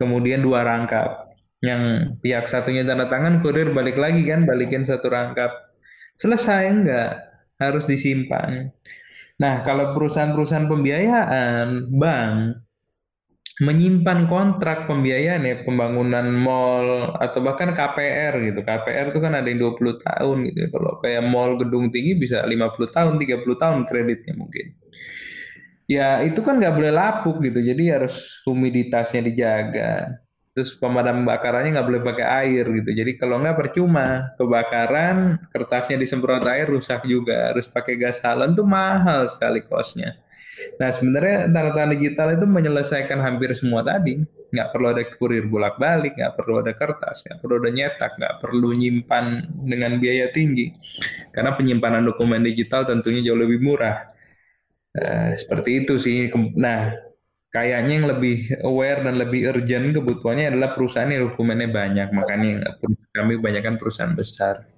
Kemudian 0.00 0.40
dua 0.40 0.64
rangkap. 0.64 1.28
Yang 1.60 2.14
pihak 2.24 2.48
satunya 2.48 2.88
tanda 2.88 3.04
tangan, 3.10 3.44
kurir 3.44 3.76
balik 3.76 4.00
lagi 4.00 4.24
kan, 4.24 4.48
balikin 4.48 4.88
satu 4.88 5.12
rangkap. 5.12 5.52
Selesai 6.16 6.72
enggak? 6.72 7.12
Harus 7.60 7.84
disimpan. 7.84 8.72
Nah, 9.38 9.62
kalau 9.62 9.92
perusahaan-perusahaan 9.92 10.66
pembiayaan, 10.66 11.90
bank 11.94 12.67
menyimpan 13.58 14.30
kontrak 14.30 14.86
pembiayaan 14.86 15.42
ya 15.42 15.56
pembangunan 15.66 16.26
mall 16.30 17.10
atau 17.18 17.42
bahkan 17.42 17.74
KPR 17.74 18.38
gitu. 18.38 18.60
KPR 18.62 19.10
itu 19.10 19.18
kan 19.18 19.34
ada 19.34 19.46
yang 19.50 19.74
20 19.74 19.98
tahun 19.98 20.36
gitu 20.46 20.58
ya. 20.62 20.68
Kalau 20.70 20.92
kayak 21.02 21.22
mall 21.26 21.58
gedung 21.58 21.90
tinggi 21.90 22.14
bisa 22.14 22.46
50 22.46 22.88
tahun, 22.90 23.14
30 23.18 23.58
tahun 23.58 23.78
kreditnya 23.86 24.34
mungkin. 24.38 24.78
Ya 25.90 26.20
itu 26.22 26.38
kan 26.44 26.62
nggak 26.62 26.74
boleh 26.78 26.92
lapuk 26.94 27.42
gitu. 27.42 27.58
Jadi 27.58 27.84
harus 27.90 28.44
humiditasnya 28.46 29.26
dijaga 29.26 30.22
terus 30.58 30.74
pemadam 30.74 31.22
kebakarannya 31.22 31.70
nggak 31.70 31.86
boleh 31.86 32.02
pakai 32.02 32.26
air 32.42 32.66
gitu 32.66 32.90
jadi 32.90 33.14
kalau 33.14 33.38
nggak 33.38 33.54
percuma 33.54 34.34
kebakaran 34.34 35.38
kertasnya 35.54 36.02
disemprot 36.02 36.42
air 36.50 36.66
rusak 36.66 37.06
juga 37.06 37.54
harus 37.54 37.70
pakai 37.70 37.94
gas 37.94 38.18
halen 38.26 38.58
tuh 38.58 38.66
mahal 38.66 39.30
sekali 39.30 39.62
kosnya 39.62 40.18
nah 40.80 40.90
sebenarnya 40.90 41.46
tanda-tanda 41.50 41.94
digital 41.94 42.34
itu 42.34 42.46
menyelesaikan 42.46 43.18
hampir 43.20 43.54
semua 43.54 43.84
tadi. 43.86 44.18
Nggak 44.48 44.68
perlu 44.72 44.86
ada 44.88 45.02
kurir 45.04 45.44
bolak 45.44 45.76
balik 45.76 46.16
nggak 46.16 46.32
perlu 46.40 46.64
ada 46.64 46.72
kertas 46.72 47.20
nggak 47.20 47.36
perlu 47.44 47.60
ada 47.60 47.68
nyetak 47.68 48.16
nggak 48.16 48.34
perlu 48.40 48.68
nyimpan 48.72 49.24
dengan 49.68 50.00
biaya 50.00 50.32
tinggi. 50.32 50.72
Karena 51.34 51.52
penyimpanan 51.52 52.06
dokumen 52.08 52.40
digital 52.42 52.88
tentunya 52.88 53.20
jauh 53.20 53.38
lebih 53.38 53.60
murah. 53.60 54.08
Uh, 54.96 55.36
seperti 55.36 55.84
itu 55.84 56.00
sih. 56.00 56.32
Nah, 56.56 56.96
kayaknya 57.52 57.92
yang 57.92 58.08
lebih 58.08 58.56
aware 58.64 59.04
dan 59.04 59.20
lebih 59.20 59.52
urgent 59.52 59.92
kebutuhannya 59.94 60.48
adalah 60.56 60.72
perusahaan 60.72 61.12
yang 61.12 61.28
dokumennya 61.28 61.68
banyak. 61.68 62.08
Makanya 62.10 62.72
kami 63.12 63.36
kebanyakan 63.36 63.76
perusahaan 63.76 64.16
besar 64.16 64.77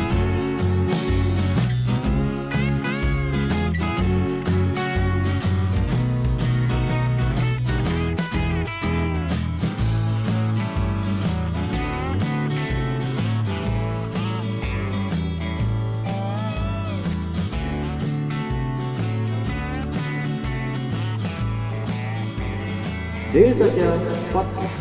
Daily 23.31 23.53
Social 23.53 23.97
Podcast. 24.33 24.80